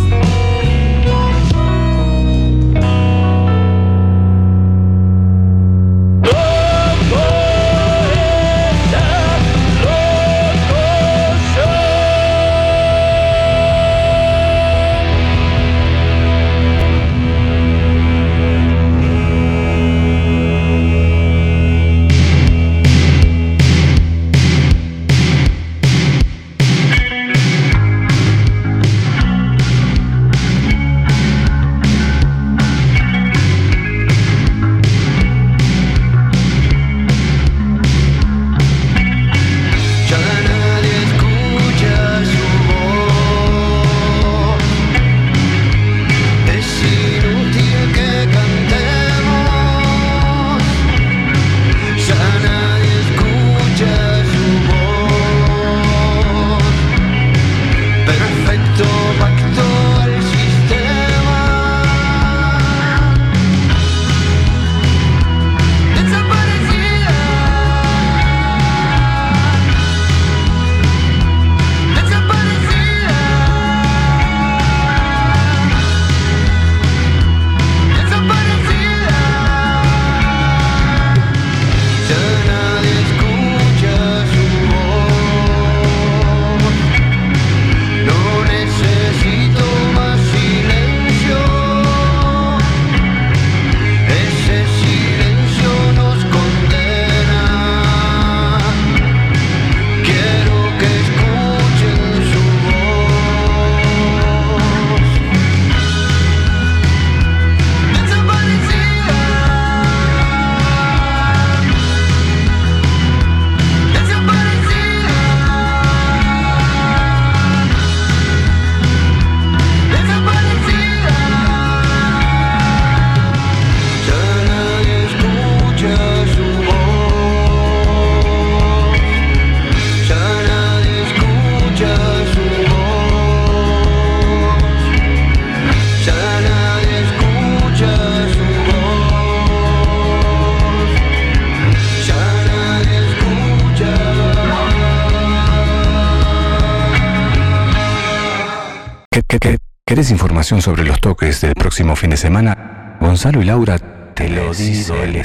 ¿Qué- 149.33 149.39
qué- 149.39 149.49
qué- 149.49 149.57
¿Querés 149.85 150.11
información 150.11 150.61
sobre 150.61 150.83
los 150.83 150.99
toques 151.01 151.41
del 151.41 151.53
próximo 151.55 151.95
fin 151.95 152.11
de 152.11 152.17
semana? 152.17 152.97
Gonzalo 152.99 153.41
y 153.41 153.45
Laura 153.45 153.77
te 154.13 154.29
lo 154.29 154.53
dicen 154.53 155.23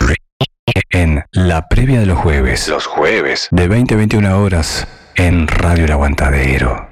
en 0.91 1.25
la 1.33 1.69
previa 1.69 2.01
de 2.01 2.07
los 2.07 2.19
jueves. 2.19 2.69
Los 2.69 2.87
jueves. 2.87 3.49
De 3.51 3.69
20 3.69 3.95
a 3.95 3.97
21 3.99 4.39
horas 4.41 4.89
en 5.15 5.47
Radio 5.47 5.85
El 5.85 5.93
Aguantadero. 5.93 6.89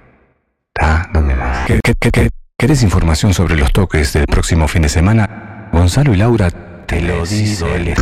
¿Tá? 0.74 1.08
¿Dónde 1.12 1.34
más? 1.34 1.66
¿Qué- 1.66 1.80
qué- 1.82 1.94
qué- 1.98 2.10
qué- 2.10 2.28
¿Querés 2.58 2.82
información 2.82 3.32
sobre 3.34 3.56
los 3.56 3.72
toques 3.72 4.12
del 4.12 4.26
próximo 4.26 4.68
fin 4.68 4.82
de 4.82 4.88
semana? 4.90 5.68
Gonzalo 5.72 6.12
y 6.14 6.16
Laura 6.18 6.50
te 6.86 7.00
lo 7.00 7.24
dicen 7.26 7.94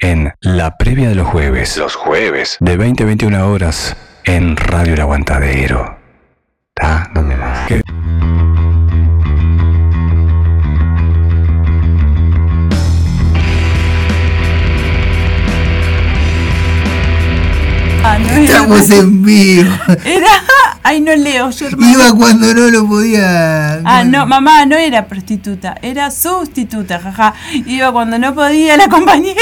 en 0.00 0.32
la 0.40 0.76
previa 0.76 1.08
de 1.08 1.14
los 1.14 1.26
jueves. 1.28 1.76
Los 1.78 1.94
jueves. 1.96 2.56
De 2.60 2.76
20 2.76 3.02
a 3.04 3.06
21 3.06 3.48
horas 3.48 3.96
en 4.24 4.56
Radio 4.56 4.94
El 4.94 5.00
Aguantadero. 5.00 5.97
¿Tá? 6.80 7.10
¿Dónde 7.14 7.36
más? 7.36 7.66
¿Qué- 7.66 7.82
Ah, 7.88 8.47
Estamos 18.76 18.90
en 18.90 19.22
vivo. 19.24 19.72
era- 20.04 20.42
Ay, 20.84 21.00
no 21.02 21.14
leo, 21.14 21.50
yo 21.50 21.66
hermano. 21.66 21.92
Iba 21.92 22.14
cuando 22.16 22.54
no 22.54 22.70
lo 22.70 22.86
podía. 22.88 23.74
Ah, 23.84 24.04
no, 24.04 24.26
mamá 24.26 24.64
no 24.64 24.74
era 24.76 25.06
prostituta, 25.06 25.76
era 25.82 26.10
sustituta, 26.10 26.98
jaja. 26.98 27.34
Iba 27.66 27.92
cuando 27.92 28.18
no 28.18 28.34
podía 28.34 28.76
la 28.78 28.88
compañera. 28.88 29.36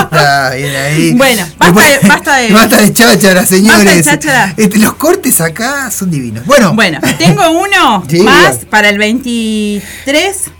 Está 0.00 0.54
bien 0.54 0.74
ahí. 0.74 1.12
Bueno, 1.14 1.44
basta 1.58 1.80
de- 1.80 1.86
Después- 1.88 2.08
basta 2.08 2.36
de- 2.38 2.52
Basta 2.52 2.80
de 2.80 2.92
cháchara, 2.92 3.46
señores. 3.46 4.04
cháchara. 4.06 4.54
Este, 4.56 4.78
los 4.78 4.94
cortes 4.94 5.40
acá 5.40 5.88
son 5.92 6.10
divinos. 6.10 6.44
Bueno, 6.46 6.74
Bueno, 6.74 6.98
tengo 7.18 7.48
uno 7.50 8.02
Sí, 8.10 8.20
más 8.22 8.64
para 8.68 8.88
el 8.88 8.98
23, 8.98 10.50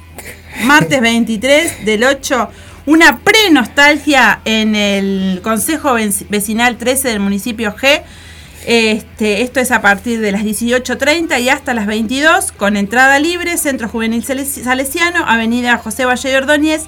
martes 0.65 1.01
23 1.01 1.85
del 1.85 2.05
8. 2.05 2.49
Una 2.87 3.19
pre-nostalgia 3.19 4.41
en 4.45 4.77
el 4.77 5.41
Consejo 5.43 5.95
Vecinal 6.29 6.77
13 6.77 7.09
del 7.09 7.21
municipio 7.21 7.75
G. 7.75 8.03
Este, 8.65 9.43
esto 9.43 9.61
es 9.61 9.71
a 9.73 9.81
partir 9.81 10.21
de 10.21 10.33
las 10.33 10.43
18.30 10.43 11.41
y 11.41 11.49
hasta 11.49 11.75
las 11.75 11.87
22 11.87 12.53
con 12.53 12.77
entrada 12.77 13.19
libre, 13.19 13.59
Centro 13.59 13.89
Juvenil 13.89 14.25
Sales- 14.25 14.63
Salesiano, 14.65 15.25
Avenida 15.27 15.79
José 15.79 16.05
Valle 16.05 16.29
de 16.29 16.37
Ordóñez, 16.37 16.83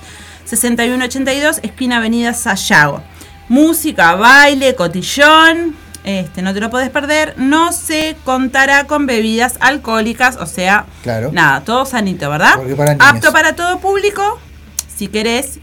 6182, 0.44 1.60
esquina 1.62 1.96
Avenida 1.98 2.32
Sayago. 2.32 3.02
Música, 3.48 4.14
baile, 4.14 4.74
cotillón, 4.76 5.74
este, 6.04 6.42
no 6.42 6.52
te 6.54 6.60
lo 6.60 6.70
podés 6.70 6.90
perder. 6.90 7.34
No 7.38 7.72
se 7.72 8.16
contará 8.24 8.84
con 8.84 9.06
bebidas 9.06 9.54
alcohólicas, 9.60 10.36
o 10.36 10.46
sea, 10.46 10.86
Claro. 11.02 11.30
nada, 11.32 11.60
todo 11.62 11.86
sanito, 11.86 12.28
¿verdad? 12.30 12.54
Para. 12.76 12.92
Apto 12.92 13.32
para 13.32 13.54
todo 13.56 13.78
público, 13.78 14.40
si 14.96 15.06
querés, 15.08 15.60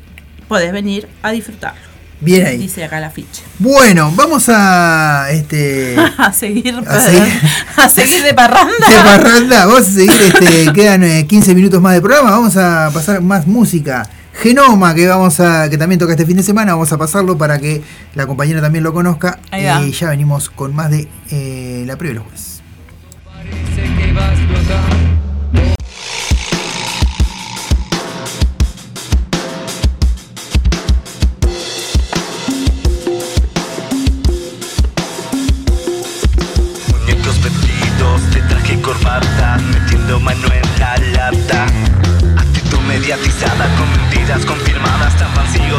podés 0.47 0.71
venir 0.71 1.07
a 1.21 1.31
disfrutarlo. 1.31 1.81
Bien 2.21 2.45
ahí. 2.45 2.57
Dice 2.57 2.83
acá 2.83 2.99
la 2.99 3.09
ficha. 3.09 3.43
Bueno, 3.59 4.11
vamos 4.15 4.45
a 4.47 5.27
este 5.31 5.95
a 6.17 6.31
seguir, 6.31 6.73
A 6.87 6.99
seguir. 7.01 7.41
a 7.77 7.89
seguir 7.89 8.23
de 8.23 8.33
parranda. 8.33 8.73
de 8.89 8.95
parranda. 9.03 9.65
Vamos 9.65 9.81
a 9.81 9.91
seguir, 9.91 10.11
este, 10.11 10.71
quedan 10.73 11.03
eh, 11.03 11.27
15 11.27 11.53
minutos 11.53 11.81
más 11.81 11.93
de 11.93 12.01
programa. 12.01 12.31
Vamos 12.31 12.55
a 12.57 12.89
pasar 12.93 13.21
más 13.21 13.45
música. 13.47 14.09
Genoma, 14.33 14.93
que 14.93 15.07
vamos 15.07 15.39
a, 15.39 15.69
que 15.69 15.77
también 15.77 15.99
toca 15.99 16.11
este 16.11 16.25
fin 16.25 16.35
de 16.35 16.43
semana, 16.43 16.73
vamos 16.73 16.91
a 16.91 16.97
pasarlo 16.97 17.37
para 17.37 17.57
que 17.57 17.81
la 18.15 18.27
compañera 18.27 18.61
también 18.61 18.83
lo 18.83 18.93
conozca. 18.93 19.39
Ahí 19.49 19.63
va. 19.65 19.81
Y 19.81 19.91
ya 19.91 20.09
venimos 20.09 20.49
con 20.49 20.75
más 20.75 20.91
de 20.91 21.07
eh, 21.31 21.83
la 21.85 21.95
previa 21.95 22.19
de 22.19 22.19
los 22.19 22.23
jueves. 22.23 22.55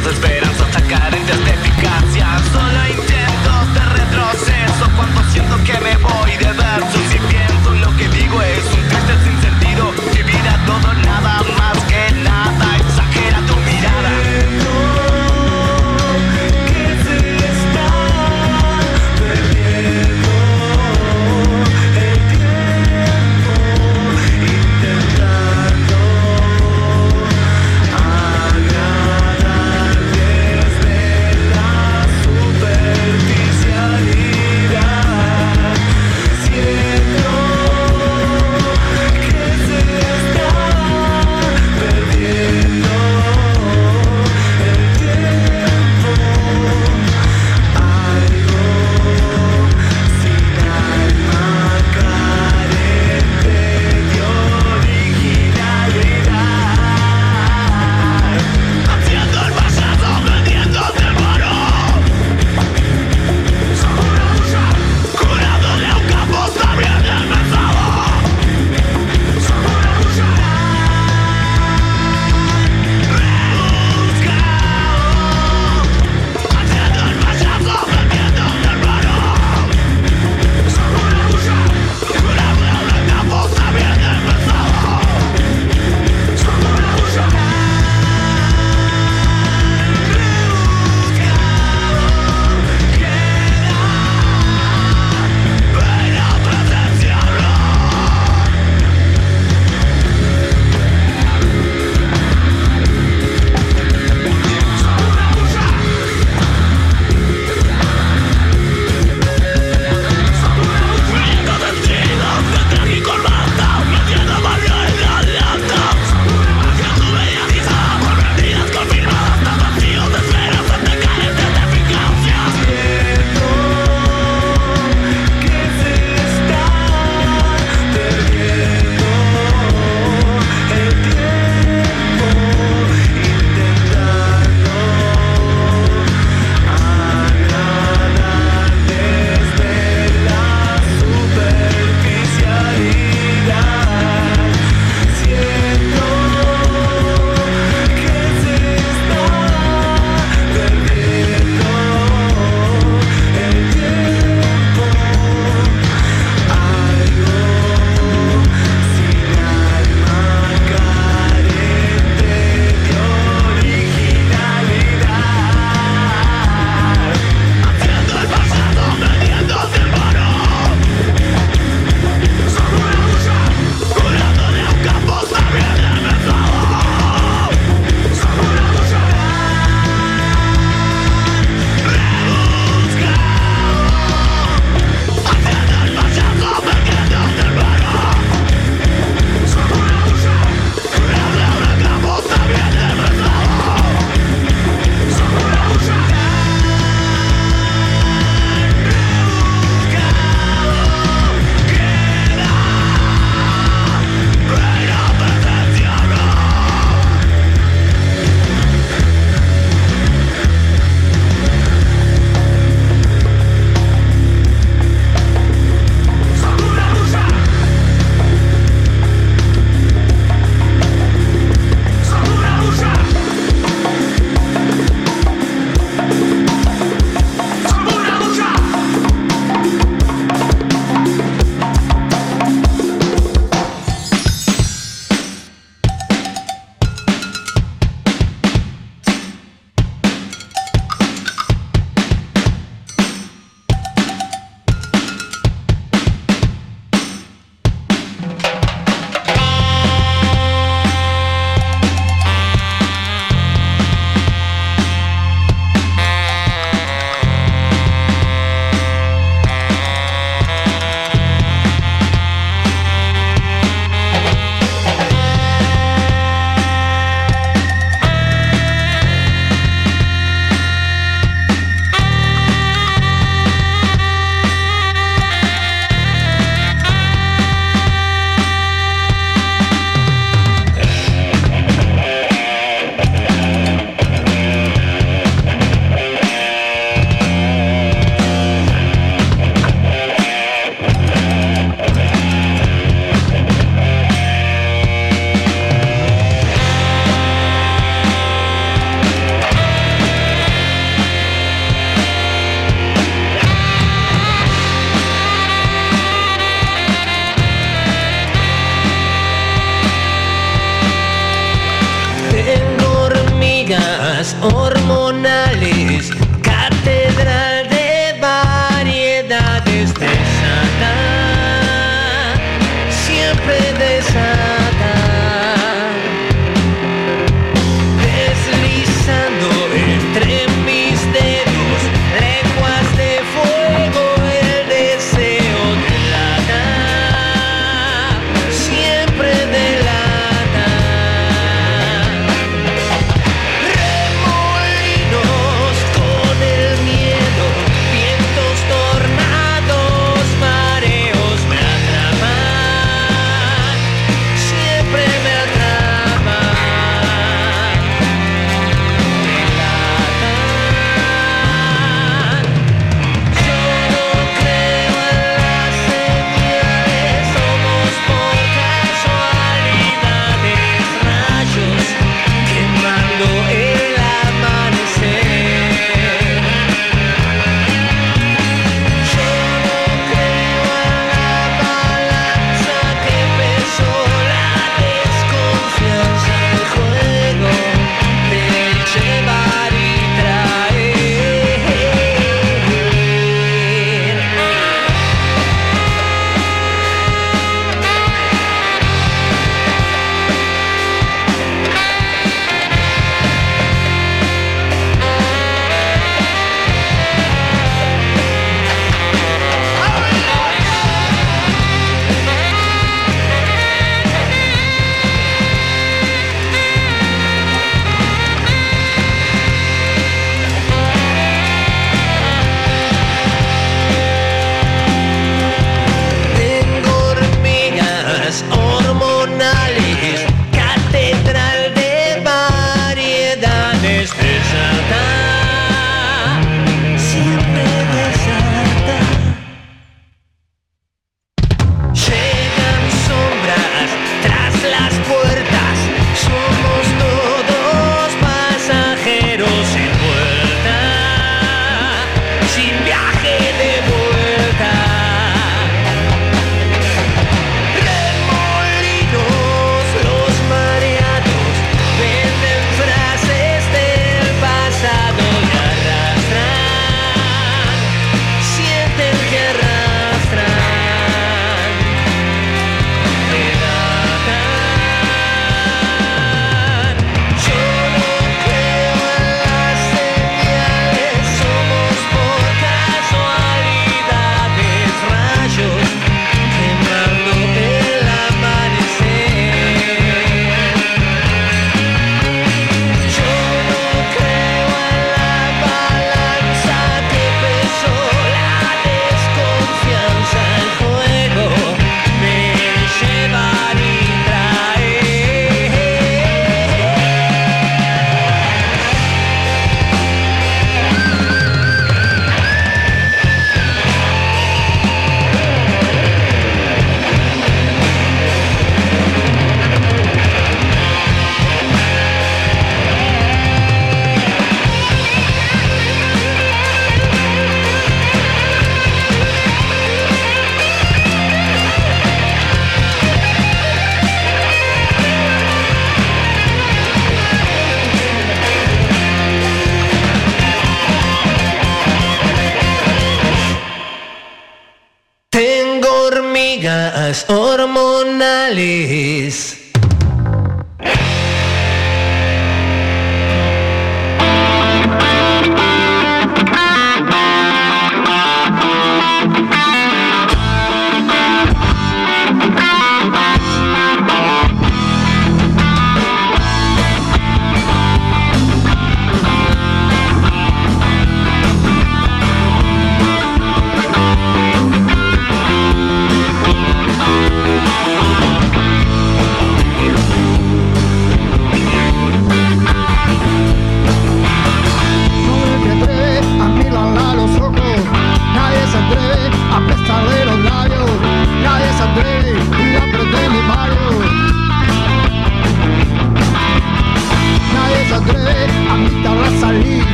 Tan 0.00 0.04
vacíos 0.04 0.41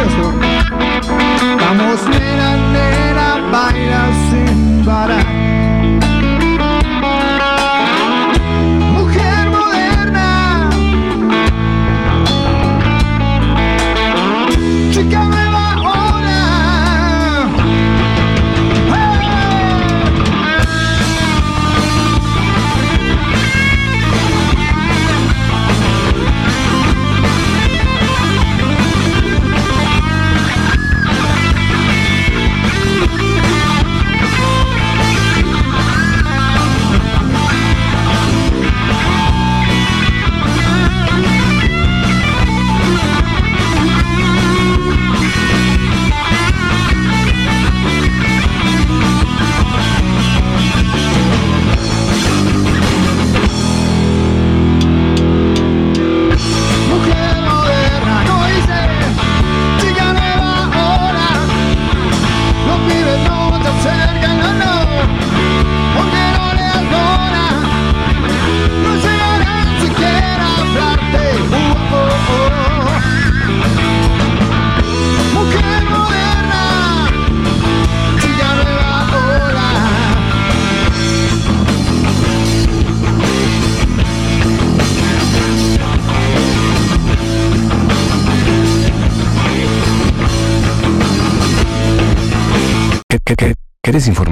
precioso. 0.00 0.49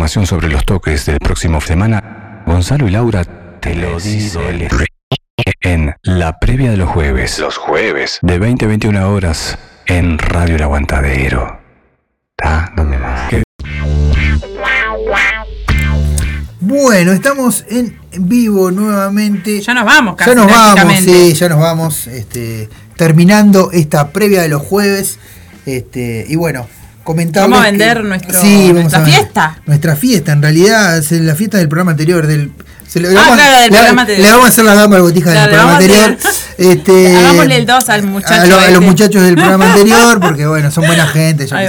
Información 0.09 0.27
sobre 0.27 0.49
los 0.49 0.65
toques 0.65 1.05
del 1.05 1.19
próximo 1.19 1.61
semana? 1.61 2.43
Gonzalo 2.47 2.89
y 2.89 2.91
Laura 2.93 3.25
te 3.61 3.75
lo 3.75 4.01
dicen 4.01 4.67
en 5.61 5.95
la 6.03 6.39
previa 6.39 6.71
de 6.71 6.79
los 6.79 6.89
jueves. 6.89 7.39
Los 7.39 7.59
jueves. 7.59 8.19
De 8.23 8.39
20 8.39 8.65
a 8.65 8.69
21 8.69 9.13
horas 9.13 9.59
en 9.85 10.17
Radio 10.17 10.57
El 10.57 10.63
Aguantadero. 10.63 11.61
¿Está? 12.31 12.73
¿Dónde 12.75 12.97
más? 12.97 13.29
¿Qué? 13.29 13.43
Bueno, 16.61 17.13
estamos 17.13 17.67
en 17.69 18.01
vivo 18.19 18.71
nuevamente. 18.71 19.61
Ya 19.61 19.75
nos 19.75 19.85
vamos, 19.85 20.17
casi 20.17 20.31
Ya 20.31 20.37
nos 20.37 20.47
vamos, 20.47 20.95
sí, 21.01 21.35
ya 21.35 21.49
nos 21.51 21.61
vamos. 21.61 22.07
Este, 22.07 22.71
terminando 22.97 23.73
esta 23.73 24.11
previa 24.11 24.41
de 24.41 24.49
los 24.49 24.63
jueves. 24.63 25.19
Este, 25.67 26.25
y 26.27 26.37
bueno, 26.37 26.67
comentarles 27.09 27.51
Vamos 27.51 27.61
a 27.67 27.71
que- 27.71 27.77
vender 27.79 28.05
nuestro- 28.05 28.41
sí, 28.41 28.73
nuestra 28.73 29.01
a 29.01 29.05
fiesta. 29.05 29.59
Nuestra 29.67 29.97
fiesta, 29.97 30.33
en 30.33 30.43
realidad, 30.43 30.99
es 30.99 31.11
la 31.13 31.35
fiesta 31.35 31.59
del 31.59 31.69
programa 31.69 31.93
anterior. 31.93 32.27
Del, 32.27 32.53
se 32.87 33.01
le, 33.01 33.09
Ah, 33.09 33.13
vamos, 33.15 33.35
claro, 33.37 33.53
del 33.63 33.71
le- 33.71 33.77
programa 33.77 34.01
anterior. 34.03 34.25
le 34.27 34.31
vamos 34.33 34.47
a 34.47 34.49
hacer 34.49 34.65
la 34.65 34.75
dama 34.75 34.99
botija 35.01 35.31
Claro, 35.33 35.41
del 35.41 35.51
programa 35.51 35.77
anterior. 35.79 36.17
Este, 36.59 37.17
Hagámosle 37.17 37.57
el 37.57 37.67
2 37.67 37.89
al 37.89 38.03
muchacho. 38.03 38.35
a, 38.43 38.47
lo- 38.47 38.55
a 38.59 38.65
los 38.67 38.69
este. 38.75 38.81
muchachos 38.87 39.23
del 39.23 39.35
programa 39.37 39.65
anterior, 39.73 40.21
porque 40.21 40.47
bueno, 40.47 40.71
son 40.71 40.87
buena 40.87 41.07
gente, 41.07 41.47
yo 41.47 41.57
va. 41.57 41.63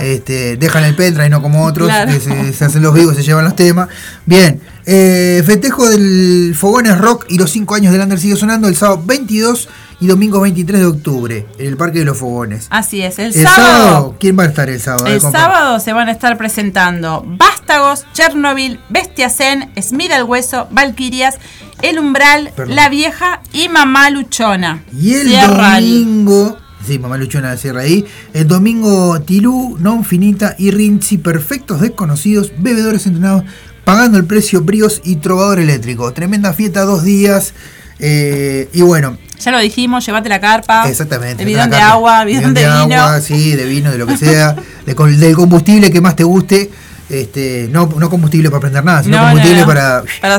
sé. 0.00 0.04
Este, 0.14 0.56
dejan 0.56 0.84
el 0.84 0.94
pendrive, 0.94 1.28
no 1.28 1.42
como 1.42 1.64
otros, 1.64 1.88
Claro. 1.88 2.12
que 2.12 2.20
se, 2.20 2.52
se 2.52 2.64
hacen 2.64 2.82
los 2.82 2.94
vivos, 2.94 3.16
se 3.16 3.22
llevan 3.22 3.44
los 3.44 3.56
temas. 3.56 3.88
Bien, 4.26 4.60
eh, 4.86 5.42
festejo 5.44 5.88
del 5.88 6.54
Fogones 6.58 6.96
Rock 6.98 7.26
y 7.28 7.36
los 7.38 7.50
5 7.50 7.74
años 7.74 7.92
del 7.92 8.00
Under 8.02 8.18
sigue 8.18 8.36
sonando 8.36 8.68
el 8.68 8.76
sábado 8.76 9.02
22 9.04 9.68
y 10.00 10.06
domingo 10.06 10.40
23 10.40 10.80
de 10.80 10.86
octubre 10.86 11.46
en 11.58 11.66
el 11.66 11.76
Parque 11.76 11.98
de 12.00 12.04
los 12.04 12.16
Fogones. 12.18 12.66
Así 12.70 13.02
es, 13.02 13.18
el, 13.18 13.26
El 13.34 13.42
sábado. 13.42 13.56
sábado, 13.86 14.16
¿quién 14.20 14.38
va 14.38 14.44
a 14.44 14.46
estar 14.46 14.68
el 14.70 14.80
sábado? 14.80 15.06
El 15.06 15.20
sábado 15.20 15.80
se 15.80 15.92
van 15.92 16.08
a 16.08 16.12
estar 16.12 16.36
presentando 16.38 17.24
Vástagos, 17.26 18.06
Chernobyl, 18.12 18.78
Bestia 18.88 19.28
Zen, 19.30 19.70
Smith 19.82 20.10
el 20.12 20.22
Hueso, 20.24 20.68
Valquirias, 20.70 21.36
El 21.82 21.98
Umbral, 21.98 22.52
Perdón. 22.54 22.76
La 22.76 22.88
Vieja 22.88 23.40
y 23.52 23.68
Mamá 23.68 24.10
Luchona. 24.10 24.84
Y 24.96 25.14
el 25.14 25.28
Cierra 25.28 25.78
el- 25.78 25.84
domingo, 26.04 26.56
sí, 26.86 26.98
mamá 26.98 27.16
Luchona 27.18 27.56
cierra 27.56 27.80
ahí. 27.82 28.06
El 28.34 28.46
domingo 28.46 29.20
Tilú, 29.22 29.76
Non 29.80 30.04
Finita 30.04 30.54
y 30.58 30.70
Rinzi, 30.70 31.18
perfectos 31.18 31.80
desconocidos, 31.80 32.52
bebedores 32.58 33.06
entrenados, 33.06 33.42
pagando 33.84 34.16
el 34.18 34.24
precio 34.26 34.60
Bríos 34.62 35.00
y 35.04 35.16
Trovador 35.16 35.58
Eléctrico. 35.58 36.12
Tremenda 36.12 36.52
fiesta, 36.52 36.82
dos 36.82 37.02
días. 37.04 37.52
eh, 38.00 38.68
y 38.72 38.82
bueno, 38.82 39.18
Ya 39.40 39.50
lo 39.52 39.58
dijimos, 39.60 40.04
llévate 40.04 40.28
la 40.28 40.40
carpa. 40.40 40.88
exactamente. 40.88 41.42
El 41.42 41.48
bidón 41.48 41.70
de 41.70 41.76
agua, 41.76 42.24
bidón 42.24 42.54
de, 42.54 42.60
vino. 42.62 42.72
agua, 42.80 43.20
sí, 43.20 43.54
de 43.54 43.64
vino, 43.66 43.90
de 43.90 43.98
lo 43.98 44.06
que 44.06 44.16
sea. 44.16 44.54
de 44.84 44.94
del 44.94 45.34
combustible 45.36 45.90
que 45.90 46.00
más 46.00 46.16
te 46.16 46.24
guste. 46.24 46.70
Este, 47.08 47.68
no, 47.70 47.86
no 47.96 48.10
combustible 48.10 48.50
para 48.50 48.60
prender 48.60 48.84
nada, 48.84 49.02
sino 49.02 49.16
No, 49.16 49.22
combustible 49.28 49.60
no. 49.62 49.66
para 49.66 50.02
Para- 50.20 50.38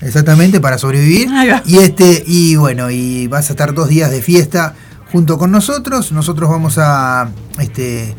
Exactamente, 0.00 0.60
para 0.60 0.78
sobrevivir. 0.78 1.28
Y 1.66 1.78
este, 1.78 2.22
y 2.26 2.56
bueno, 2.56 2.90
y 2.90 3.26
vas 3.26 3.48
a 3.50 3.52
estar 3.54 3.74
dos 3.74 3.88
días 3.88 4.10
de 4.10 4.22
fiesta 4.22 4.74
junto 5.10 5.38
con 5.38 5.50
nosotros. 5.50 6.12
Nosotros 6.12 6.50
vamos 6.50 6.76
a 6.78 7.28
este 7.58 8.14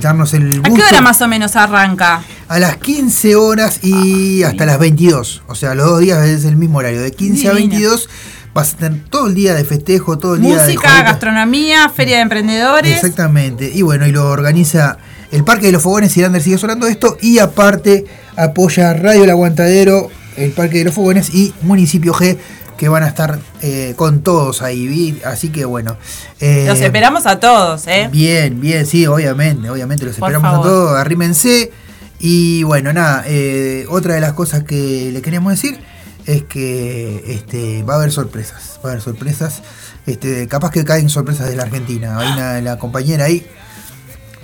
darnos 0.00 0.34
el 0.34 0.60
¿A 0.64 0.68
qué 0.70 0.82
hora 0.82 1.00
más 1.00 1.20
o 1.20 1.28
menos 1.28 1.56
arranca? 1.56 2.22
a 2.48 2.58
las 2.58 2.76
15 2.76 3.36
horas 3.36 3.80
y 3.84 4.42
hasta 4.42 4.66
las 4.66 4.78
22. 4.78 5.42
O 5.46 5.54
sea, 5.54 5.74
los 5.74 5.86
dos 5.86 6.00
días 6.00 6.26
es 6.26 6.44
el 6.44 6.56
mismo 6.56 6.78
horario, 6.78 7.00
de 7.00 7.12
15 7.12 7.48
a 7.48 7.52
Divino. 7.52 7.70
22. 7.74 8.08
Vas 8.52 8.74
a 8.74 8.76
tener 8.78 9.04
todo 9.08 9.28
el 9.28 9.34
día 9.34 9.54
de 9.54 9.64
festejo, 9.64 10.18
todo 10.18 10.34
el 10.34 10.42
día 10.42 10.62
de 10.62 10.74
Música, 10.74 11.02
gastronomía, 11.02 11.88
feria 11.88 12.16
de 12.16 12.22
emprendedores. 12.22 12.96
Exactamente. 12.96 13.70
Y 13.72 13.82
bueno, 13.82 14.06
y 14.06 14.12
lo 14.12 14.28
organiza 14.28 14.98
el 15.30 15.44
Parque 15.44 15.66
de 15.66 15.72
los 15.72 15.82
Fogones 15.82 16.16
y 16.16 16.22
Lander 16.22 16.42
sigue 16.42 16.58
sonando 16.58 16.88
esto. 16.88 17.16
Y 17.20 17.38
aparte 17.38 18.06
apoya 18.36 18.92
Radio 18.94 19.24
El 19.24 19.30
Aguantadero, 19.30 20.10
el 20.36 20.50
Parque 20.50 20.78
de 20.78 20.84
los 20.86 20.94
Fogones 20.94 21.32
y 21.32 21.54
Municipio 21.62 22.12
G, 22.12 22.38
que 22.76 22.88
van 22.88 23.04
a 23.04 23.08
estar 23.08 23.38
eh, 23.62 23.94
con 23.94 24.22
todos 24.22 24.62
ahí. 24.62 25.20
Así 25.24 25.50
que 25.50 25.64
bueno. 25.64 25.96
eh, 26.40 26.64
Los 26.66 26.80
esperamos 26.80 27.26
a 27.26 27.38
todos, 27.38 27.86
¿eh? 27.86 28.08
Bien, 28.10 28.60
bien, 28.60 28.84
sí, 28.84 29.06
obviamente, 29.06 29.70
obviamente 29.70 30.06
los 30.06 30.16
Por 30.16 30.30
esperamos 30.30 30.58
a 30.58 30.62
todos, 30.62 30.98
arrímense. 30.98 31.70
Y 32.18 32.64
bueno, 32.64 32.92
nada, 32.92 33.22
eh, 33.26 33.86
otra 33.88 34.14
de 34.14 34.20
las 34.20 34.32
cosas 34.32 34.64
que 34.64 35.10
le 35.12 35.22
queríamos 35.22 35.52
decir 35.52 35.78
es 36.26 36.44
que 36.44 37.24
este, 37.34 37.82
va 37.82 37.94
a 37.94 37.96
haber 37.98 38.12
sorpresas, 38.12 38.78
va 38.84 38.88
a 38.90 38.92
haber 38.92 39.02
sorpresas. 39.02 39.62
Este, 40.06 40.48
capaz 40.48 40.70
que 40.70 40.84
caen 40.84 41.08
sorpresas 41.10 41.48
de 41.48 41.56
la 41.56 41.64
Argentina. 41.64 42.18
Hay 42.18 42.32
una 42.32 42.60
la 42.60 42.78
compañera 42.78 43.24
ahí. 43.26 43.46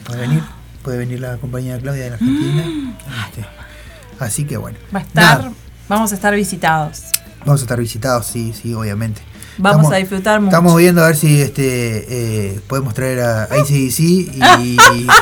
¿Puede 0.04 0.20
venir? 0.20 0.42
Puede 0.82 0.98
venir 0.98 1.20
la 1.20 1.36
compañera 1.38 1.78
Claudia 1.78 2.04
de 2.04 2.10
la 2.10 2.14
Argentina. 2.16 2.64
Este, 3.28 3.46
así 4.20 4.44
que 4.44 4.56
bueno. 4.56 4.78
Va 4.94 5.00
a 5.00 5.02
estar, 5.02 5.38
nada, 5.38 5.52
vamos 5.88 6.12
a 6.12 6.14
estar 6.14 6.34
visitados. 6.34 7.02
vamos 7.44 7.60
a 7.60 7.64
estar 7.64 7.78
visitados, 7.80 8.26
sí, 8.26 8.52
sí, 8.60 8.72
obviamente. 8.74 9.22
Vamos 9.58 9.76
Estamos- 9.78 9.92
a 9.94 9.96
disfrutar 9.96 10.40
mucho. 10.40 10.50
Estamos 10.54 10.76
viendo 10.76 11.02
a 11.02 11.06
ver 11.06 11.16
si 11.16 11.40
este 11.40 12.52
eh, 12.54 12.60
podemos 12.68 12.92
traer 12.92 13.20
a 13.20 13.42
ACDC 13.50 13.98
y. 14.00 14.76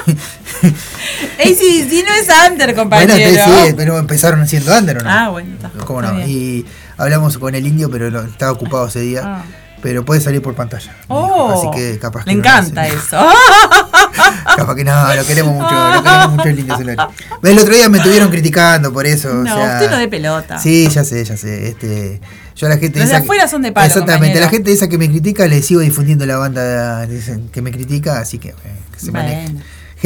ACDC 1.39 2.05
no 2.07 2.15
es 2.15 2.29
under, 2.51 2.75
bueno, 2.75 2.83
compañero. 2.83 3.45
sí, 3.45 3.75
pero 3.77 3.99
empezaron 3.99 4.47
siendo 4.47 4.77
under, 4.77 4.99
¿o 4.99 5.03
no? 5.03 5.11
Ah, 5.11 5.29
bueno, 5.31 5.55
está. 5.55 5.71
¿Cómo 5.85 6.03
no? 6.03 6.15
bien. 6.15 6.29
Y 6.29 6.67
hablamos 6.97 7.39
con 7.39 7.55
el 7.55 7.67
indio, 7.67 7.91
pero 7.91 8.23
estaba 8.25 8.53
ocupado 8.53 8.87
ese 8.87 9.01
día. 9.01 9.23
Ah. 9.25 9.45
Pero 9.83 10.03
puede 10.03 10.23
salir 10.23 10.41
por 10.41 10.55
pantalla. 10.55 10.97
Oh, 11.09 11.53
así 11.69 11.79
que 11.79 11.99
capaz 11.99 12.25
que 12.25 12.31
le 12.31 12.37
no 12.37 12.41
encanta 12.41 12.87
eso. 12.89 13.19
Capaz 14.57 14.75
que 14.77 14.85
no, 14.85 15.15
lo 15.15 15.27
queremos 15.27 15.53
mucho, 15.55 15.75
lo 15.95 16.03
queremos 16.03 16.31
mucho 16.31 16.49
el 16.49 16.59
indio 16.61 16.77
Solari. 16.77 17.03
El 17.43 17.59
otro 17.59 17.75
día 17.75 17.89
me 17.89 17.99
estuvieron 17.99 18.31
criticando 18.31 18.93
por 18.93 19.07
eso. 19.07 19.31
o 19.31 19.35
No, 19.35 19.55
sea, 19.55 19.75
usted 19.75 19.91
no 19.91 19.99
de 19.99 20.09
pelota. 20.09 20.59
Sí, 20.59 20.89
ya 20.89 21.05
sé, 21.05 21.25
ya 21.25 21.37
sé. 21.37 21.69
Este, 21.69 22.21
yo 22.55 22.67
a 22.67 22.71
la 22.71 22.79
gente 22.79 23.01
Los 23.01 23.09
de 23.11 23.17
afuera 23.17 23.49
son 23.49 23.63
de 23.63 23.73
palo, 23.73 23.87
Exactamente, 23.87 24.27
compañero. 24.29 24.41
la 24.47 24.49
gente 24.51 24.73
esa 24.73 24.89
que 24.89 24.97
me 24.97 25.09
critica 25.11 25.47
le 25.47 25.61
sigo 25.63 25.81
difundiendo 25.81 26.25
la 26.25 26.37
banda 26.39 27.07
que 27.53 27.61
me 27.63 27.71
critica, 27.73 28.21
así 28.21 28.39
que, 28.39 28.51
eh, 28.51 28.55
que 28.93 29.01
se 29.01 29.11
Bueno, 29.11 29.29
maneje. 29.29 29.55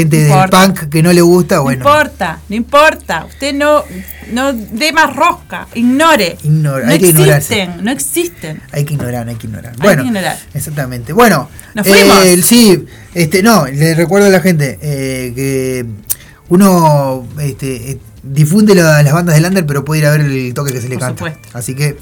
Gente 0.02 0.28
no 0.28 0.40
del 0.40 0.50
punk 0.50 0.88
que 0.90 1.02
no 1.02 1.12
le 1.12 1.20
gusta, 1.22 1.56
No 1.56 1.62
bueno. 1.64 1.78
importa, 1.80 2.38
no 2.48 2.54
importa. 2.54 3.24
Usted 3.28 3.52
no, 3.52 3.82
no 4.32 4.52
dé 4.52 4.92
más 4.92 5.14
rosca, 5.16 5.66
ignore. 5.74 6.38
Ignora- 6.44 6.86
no 6.86 6.92
hay 6.92 6.98
que 7.00 7.08
ignorarse. 7.08 7.62
existen, 7.62 7.84
no 7.84 7.90
existen. 7.90 8.62
Hay 8.70 8.84
que 8.84 8.94
ignorar, 8.94 9.28
hay 9.28 9.34
que 9.34 9.46
ignorar. 9.48 9.72
Hay 9.72 9.80
bueno, 9.82 10.02
que 10.02 10.08
ignorar. 10.08 10.38
exactamente. 10.54 11.12
Bueno, 11.12 11.48
Nos 11.74 11.86
fuimos. 11.86 12.24
eh, 12.24 12.40
sí, 12.42 12.86
este, 13.14 13.42
no, 13.42 13.66
le 13.66 13.94
recuerdo 13.96 14.28
a 14.28 14.30
la 14.30 14.40
gente 14.40 14.78
eh, 14.80 15.32
que 15.34 15.84
uno 16.48 17.26
este, 17.40 17.90
eh, 17.92 17.98
difunde 18.22 18.74
la- 18.76 19.02
las 19.02 19.12
bandas 19.12 19.34
del 19.34 19.46
under, 19.46 19.66
pero 19.66 19.84
puede 19.84 20.00
ir 20.02 20.06
a 20.06 20.10
ver 20.12 20.20
el 20.20 20.54
toque 20.54 20.72
que 20.72 20.80
se 20.80 20.88
le 20.88 20.94
Por 20.96 21.06
canta. 21.08 21.18
supuesto. 21.24 21.48
Así 21.58 21.74
que 21.74 21.96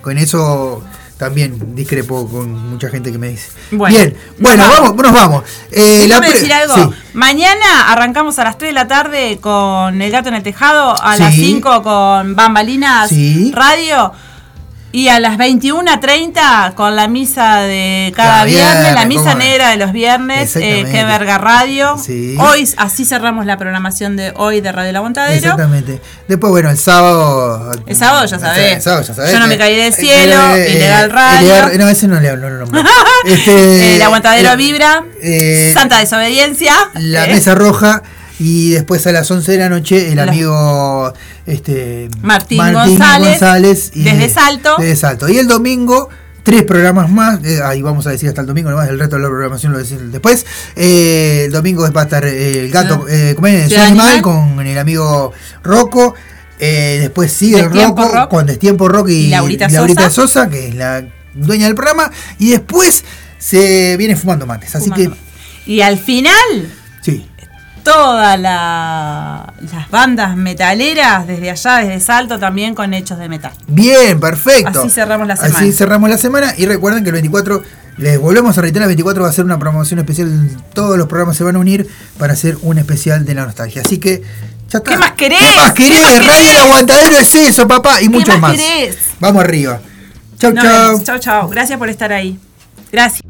con 0.00 0.16
eso 0.18 0.82
también 1.18 1.74
discrepo 1.74 2.28
con 2.28 2.70
mucha 2.70 2.88
gente 2.88 3.12
que 3.12 3.18
me 3.18 3.28
dice. 3.28 3.48
Bueno, 3.70 3.96
Bien, 3.96 4.16
nos 4.38 4.40
bueno, 4.56 4.62
vamos. 4.64 4.80
vamos, 4.96 5.02
nos 5.04 5.12
vamos. 5.12 5.44
Eh, 5.70 6.08
decir 6.32 6.52
algo. 6.52 6.74
sí. 6.74 6.82
Mañana 7.12 7.92
arrancamos 7.92 8.38
a 8.38 8.44
las 8.44 8.58
3 8.58 8.70
de 8.70 8.72
la 8.74 8.88
tarde 8.88 9.38
con 9.40 10.00
El 10.02 10.10
Gato 10.10 10.28
en 10.28 10.34
el 10.34 10.42
Tejado, 10.42 10.94
a 11.02 11.16
Sí. 11.16 11.22
las 11.22 11.34
5 11.34 11.82
con 11.82 12.34
Bambalinas 12.34 13.08
Sí. 13.10 13.52
Radio 13.54 14.12
y 14.94 15.08
a 15.08 15.18
las 15.18 15.36
21.30 15.38 16.74
con 16.74 16.94
la 16.94 17.08
misa 17.08 17.62
de 17.62 18.12
cada 18.14 18.44
viernes, 18.44 18.74
la 18.74 18.82
viernes, 19.04 19.06
misa 19.08 19.20
¿cómo 19.22 19.32
no? 19.32 19.38
negra 19.40 19.70
de 19.70 19.76
los 19.76 19.90
viernes, 19.92 20.54
eh, 20.54 20.86
que 20.88 21.04
verga 21.04 21.36
radio. 21.38 21.96
Sí. 21.98 22.36
Hoy, 22.38 22.68
así 22.76 23.04
cerramos 23.04 23.44
la 23.44 23.56
programación 23.58 24.14
de 24.16 24.32
hoy 24.36 24.60
de 24.60 24.70
Radio 24.70 24.92
La 24.92 25.02
Montadero. 25.02 25.34
Exactamente. 25.34 26.00
Después, 26.28 26.50
bueno, 26.52 26.70
el 26.70 26.78
sábado. 26.78 27.72
El 27.86 27.96
sábado 27.96 28.24
ya 28.26 28.38
sabés. 28.38 28.76
El 28.76 28.82
sábado 28.82 29.02
ya 29.02 29.14
sabés. 29.14 29.32
Yo 29.32 29.40
no 29.40 29.48
me 29.48 29.58
caí 29.58 29.74
del 29.76 29.92
cielo, 29.92 30.36
Ilegal 30.56 31.10
Radio. 31.10 31.48
Ilegal- 31.48 31.78
no, 31.78 31.88
ese 31.88 32.06
no 32.06 32.20
le 32.20 32.30
hablo, 32.30 32.48
no 32.50 32.54
lo 32.54 32.60
nombro. 32.66 32.82
Este, 33.26 33.96
El 33.96 34.02
aguantadero 34.02 34.52
eh, 34.52 34.56
vibra. 34.56 35.04
eh, 35.20 35.72
Santa 35.74 35.98
desobediencia. 35.98 36.72
La 36.94 37.24
eh, 37.24 37.30
mesa 37.34 37.56
roja. 37.56 38.02
Y 38.40 38.70
después 38.70 39.06
a 39.06 39.12
las 39.12 39.30
11 39.30 39.52
de 39.52 39.58
la 39.58 39.68
noche 39.68 40.10
el 40.12 40.18
amigo 40.18 41.12
este, 41.46 42.08
Martín 42.22 42.58
González, 42.72 43.92
y- 43.94 44.02
desde 44.02 44.28
Salto. 44.28 44.74
Desde 44.78 44.96
Salto. 44.96 45.28
Y 45.28 45.38
el 45.38 45.46
domingo, 45.46 46.08
tres 46.42 46.64
programas 46.64 47.08
más. 47.10 47.44
eh, 47.44 47.60
ahí 47.64 47.80
vamos 47.80 48.06
a 48.06 48.10
decir 48.10 48.28
hasta 48.28 48.40
el 48.40 48.46
domingo 48.48 48.70
nomás, 48.70 48.88
el 48.88 48.98
resto 48.98 49.16
de 49.16 49.22
la 49.22 49.28
programación 49.28 49.72
lo 49.72 49.78
decimos 49.78 50.10
después. 50.10 50.44
Eh, 50.74 51.44
el 51.46 51.52
domingo 51.52 51.88
va 51.92 52.00
a 52.00 52.04
estar 52.04 52.24
eh, 52.24 52.60
el 52.60 52.70
gato, 52.70 53.06
eh, 53.08 53.36
Ciudad 53.68 53.86
Animal, 53.86 54.20
con 54.22 54.58
el 54.60 54.78
amigo 54.78 55.32
Rocco. 55.62 56.14
Después 56.58 57.30
sigue 57.32 57.60
el 57.60 57.70
Rocco 57.70 58.08
Rock. 58.08 58.30
con 58.30 58.46
Destiempo 58.46 58.88
Rock 58.88 59.10
y, 59.10 59.26
Y 59.26 59.28
Laurita 59.28 59.68
Laurita 59.68 60.10
Sosa. 60.10 60.40
Sosa, 60.44 60.50
que 60.50 60.68
es 60.68 60.74
la 60.74 61.04
dueña 61.34 61.66
del 61.66 61.74
programa. 61.74 62.10
Y 62.38 62.50
después 62.50 63.04
se 63.38 63.96
viene 63.98 64.16
fumando 64.16 64.46
mates. 64.46 64.74
Así 64.74 64.88
Fumando. 64.90 65.14
que, 65.66 65.70
Y 65.70 65.82
al 65.82 65.98
final, 65.98 66.32
sí. 67.02 67.26
Todas 67.84 68.40
la- 68.40 69.52
las 69.72 69.90
bandas 69.90 70.36
metaleras 70.36 71.26
desde 71.26 71.50
allá, 71.50 71.76
desde 71.78 72.00
Salto, 72.00 72.38
también 72.38 72.74
con 72.74 72.92
hechos 72.94 73.18
de 73.18 73.28
metal. 73.28 73.52
Bien, 73.68 74.18
perfecto. 74.18 74.80
Así 74.80 74.90
cerramos 74.90 75.28
la 75.28 75.36
semana. 75.36 75.56
Así 75.56 75.72
cerramos 75.72 76.10
la 76.10 76.18
semana. 76.18 76.54
Y 76.56 76.66
recuerden 76.66 77.04
que 77.04 77.10
el 77.10 77.14
24, 77.14 77.62
les 77.98 78.18
volvemos 78.18 78.58
a 78.58 78.60
reiterar, 78.62 78.84
el 78.86 78.88
24 78.96 79.22
va 79.22 79.28
a 79.28 79.32
ser 79.32 79.44
una 79.44 79.58
promoción 79.58 80.00
especial. 80.00 80.50
Todos 80.72 80.98
los 80.98 81.06
programas 81.06 81.36
se 81.36 81.44
van 81.44 81.54
a 81.56 81.58
unir 81.60 81.88
para 82.18 82.32
hacer 82.32 82.56
un 82.62 82.78
especial 82.78 83.24
de 83.24 83.34
la 83.34 83.44
nostalgia. 83.44 83.82
Así 83.84 83.98
que 83.98 84.22
Ya 84.70 84.78
está. 84.78 84.90
¿Qué 84.92 84.96
más 84.98 85.12
querés? 85.12 85.38
¿Qué 85.38 85.56
más 85.56 85.72
querés? 85.72 85.98
¿Qué 85.98 86.02
más 86.02 86.26
Radio? 86.26 86.50
El 86.50 86.56
Aguantadero 86.56 87.16
es 87.18 87.34
eso, 87.34 87.68
papá. 87.68 88.00
Y 88.02 88.08
mucho 88.08 88.32
más 88.32 88.40
más. 88.40 88.52
querés? 88.56 88.96
Vamos 89.20 89.44
arriba. 89.44 89.78
Chau, 90.38 90.52
Nos 90.52 90.64
chau. 90.64 91.02
Chau, 91.04 91.18
chau. 91.18 91.48
Gracias 91.48 91.78
por 91.78 91.88
estar 91.90 92.12
ahí. 92.12 92.38
Gracias. 92.90 93.22